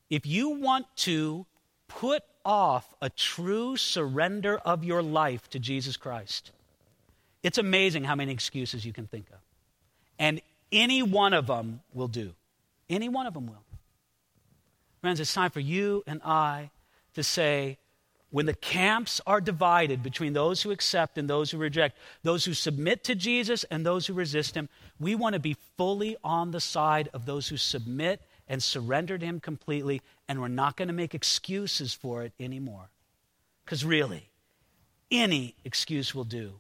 if 0.10 0.26
you 0.26 0.50
want 0.50 0.86
to 0.98 1.46
put 1.88 2.24
off 2.44 2.94
a 3.02 3.10
true 3.10 3.78
surrender 3.78 4.58
of 4.58 4.84
your 4.84 5.02
life 5.02 5.50
to 5.52 5.60
Jesus 5.60 5.96
Christ, 5.96 6.52
it's 7.44 7.58
amazing 7.58 8.04
how 8.04 8.16
many 8.16 8.32
excuses 8.32 8.86
you 8.86 8.94
can 8.94 9.08
think 9.08 9.28
of. 9.32 9.40
And 10.18 10.42
any 10.72 11.02
one 11.04 11.34
of 11.34 11.48
them 11.48 11.82
will 11.94 12.08
do. 12.08 12.34
Any 12.90 13.08
one 13.08 13.28
of 13.28 13.34
them 13.34 13.48
will. 13.48 13.64
Friends, 15.02 15.20
it's 15.20 15.34
time 15.34 15.52
for 15.52 15.60
you 15.60 16.04
and 16.08 16.22
I 16.24 16.72
to 17.16 17.24
say, 17.24 17.78
when 18.32 18.46
the 18.46 18.54
camps 18.54 19.20
are 19.26 19.42
divided 19.42 20.04
between 20.04 20.34
those 20.34 20.62
who 20.62 20.70
accept 20.72 21.18
and 21.18 21.28
those 21.28 21.50
who 21.50 21.58
reject, 21.58 21.98
those 22.22 22.46
who 22.46 22.54
submit 22.54 23.04
to 23.06 23.16
Jesus 23.16 23.64
and 23.66 23.84
those 23.84 24.06
who 24.06 24.14
resist 24.14 24.56
him, 24.56 24.70
we 25.00 25.16
want 25.16 25.34
to 25.34 25.40
be 25.40 25.58
fully 25.78 26.16
on 26.24 26.52
the 26.52 26.60
side 26.60 27.10
of 27.12 27.26
those 27.26 27.48
who 27.48 27.58
submit 27.58 28.22
and 28.48 28.62
surrender 28.62 29.18
to 29.18 29.26
him 29.26 29.40
completely, 29.40 30.02
and 30.28 30.40
we're 30.42 30.48
not 30.48 30.76
going 30.76 30.88
to 30.88 30.94
make 30.94 31.16
excuses 31.16 31.94
for 31.94 32.24
it 32.24 32.34
anymore. 32.40 32.90
Because 33.66 33.84
really, 33.84 34.30
any 35.12 35.56
excuse 35.64 36.14
will 36.14 36.24
do 36.24 36.54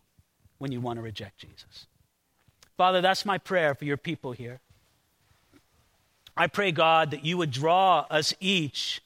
when 0.57 0.71
you 0.71 0.81
want 0.81 0.97
to 0.97 1.03
reject 1.03 1.39
Jesus. 1.39 1.87
Father, 2.77 3.01
that's 3.01 3.25
my 3.25 3.37
prayer 3.37 3.75
for 3.75 3.85
your 3.85 3.97
people 3.97 4.31
here. 4.31 4.59
I 6.39 6.47
pray, 6.47 6.71
God, 6.71 7.11
that 7.11 7.25
you 7.25 7.37
would 7.37 7.51
draw 7.51 8.05
us 8.09 8.33
each 8.39 9.01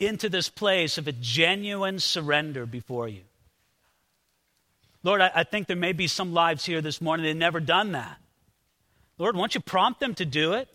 into 0.00 0.30
this 0.30 0.48
place 0.48 0.96
of 0.96 1.06
a 1.06 1.12
genuine 1.12 1.98
surrender 1.98 2.64
before 2.64 3.06
you. 3.06 3.20
Lord, 5.02 5.20
I, 5.20 5.30
I, 5.34 5.44
think 5.44 5.66
there 5.66 5.76
may 5.76 5.92
be 5.92 6.06
some 6.06 6.32
lives 6.32 6.64
here 6.64 6.80
this 6.80 7.02
morning 7.02 7.26
that 7.26 7.34
never 7.34 7.60
done 7.60 7.92
that. 7.92 8.16
Lord, 9.18 9.36
won't 9.36 9.54
you 9.54 9.60
prompt 9.60 10.00
them 10.00 10.14
to 10.14 10.24
do 10.24 10.54
it? 10.54 10.66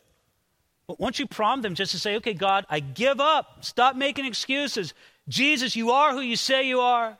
Won't 0.85 1.17
you 1.17 1.25
prompt 1.25 1.63
them 1.63 1.73
just 1.73 1.91
to 1.93 1.99
say, 1.99 2.17
okay, 2.17 2.35
God, 2.35 2.67
I 2.69 2.81
give 2.81 3.19
up. 3.19 3.65
Stop 3.65 3.95
making 3.95 4.25
excuses. 4.25 4.93
Jesus, 5.27 5.75
you 5.75 5.89
are 5.89 6.11
who 6.11 6.21
you 6.21 6.35
say 6.35 6.67
you 6.67 6.81
are. 6.81 7.17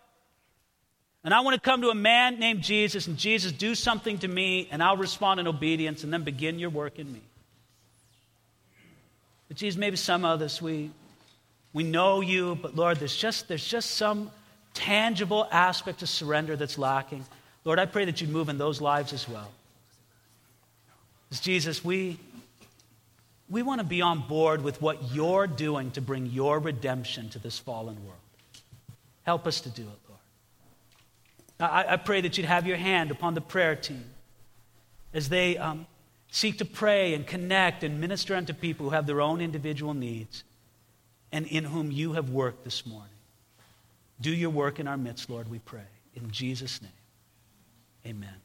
And 1.24 1.34
I 1.34 1.40
want 1.40 1.56
to 1.56 1.60
come 1.60 1.82
to 1.82 1.90
a 1.90 1.96
man 1.96 2.40
named 2.40 2.62
Jesus, 2.62 3.08
and 3.08 3.18
Jesus, 3.18 3.52
do 3.52 3.74
something 3.74 4.20
to 4.20 4.28
me, 4.28 4.68
and 4.72 4.84
I'll 4.84 4.96
respond 4.96 5.40
in 5.40 5.48
obedience, 5.48 6.04
and 6.04 6.14
then 6.14 6.24
begin 6.24 6.60
your 6.60 6.70
work 6.70 7.00
in 7.00 7.12
me. 7.12 7.22
But 9.50 9.58
Jesus, 9.58 9.78
maybe 9.78 9.98
some 9.98 10.24
of 10.24 10.42
us, 10.42 10.62
we, 10.62 10.92
we 11.74 11.84
know 11.84 12.22
you, 12.22 12.58
but 12.62 12.76
Lord, 12.76 12.98
there's 12.98 13.18
just, 13.18 13.50
there's 13.50 13.68
just 13.68 13.92
some 13.92 14.32
tangible 14.74 15.48
aspect 15.52 16.02
of 16.02 16.10
surrender 16.10 16.56
that's 16.56 16.78
lacking. 16.78 17.26
Lord, 17.66 17.80
I 17.80 17.86
pray 17.86 18.06
that 18.06 18.22
you'd 18.22 18.30
move 18.30 18.48
in 18.48 18.58
those 18.58 18.80
lives 18.80 19.12
as 19.12 19.28
well. 19.28 19.50
As 21.32 21.40
Jesus, 21.40 21.84
we, 21.84 22.18
we 23.50 23.64
want 23.64 23.82
to 23.82 23.86
be 23.86 24.02
on 24.02 24.28
board 24.28 24.64
with 24.64 24.82
what 24.82 25.12
you're 25.12 25.48
doing 25.48 25.92
to 25.92 26.02
bring 26.02 26.28
your 26.28 26.60
redemption 26.60 27.30
to 27.30 27.40
this 27.40 27.58
fallen 27.60 27.98
world. 28.06 28.20
Help 29.24 29.46
us 29.46 29.62
to 29.62 29.70
do 29.70 29.82
it, 29.82 30.00
Lord. 30.08 31.72
I, 31.72 31.94
I 31.94 31.98
pray 31.98 32.22
that 32.22 32.38
you'd 32.38 32.48
have 32.48 32.66
your 32.66 32.78
hand 32.78 33.12
upon 33.12 33.34
the 33.34 33.42
prayer 33.42 33.76
team 33.76 34.06
as 35.14 35.30
they 35.30 35.58
um, 35.58 35.86
Seek 36.32 36.60
to 36.60 36.66
pray 36.66 37.14
and 37.14 37.26
connect 37.26 37.84
and 37.84 38.00
minister 38.00 38.36
unto 38.36 38.54
people 38.54 38.86
who 38.86 38.92
have 38.92 39.08
their 39.08 39.22
own 39.22 39.42
individual 39.42 39.94
needs 39.94 40.44
and 41.32 41.48
in 41.48 41.64
whom 41.64 41.92
you 41.92 42.14
have 42.14 42.30
worked 42.30 42.64
this 42.64 42.86
morning. 42.86 43.10
Do 44.22 44.32
your 44.32 44.50
work 44.50 44.80
in 44.80 44.88
our 44.88 44.98
midst, 44.98 45.30
Lord, 45.30 45.50
we 45.50 45.60
pray. 45.60 45.88
In 46.16 46.30
Jesus' 46.32 46.82
name, 46.82 46.92
amen. 48.06 48.36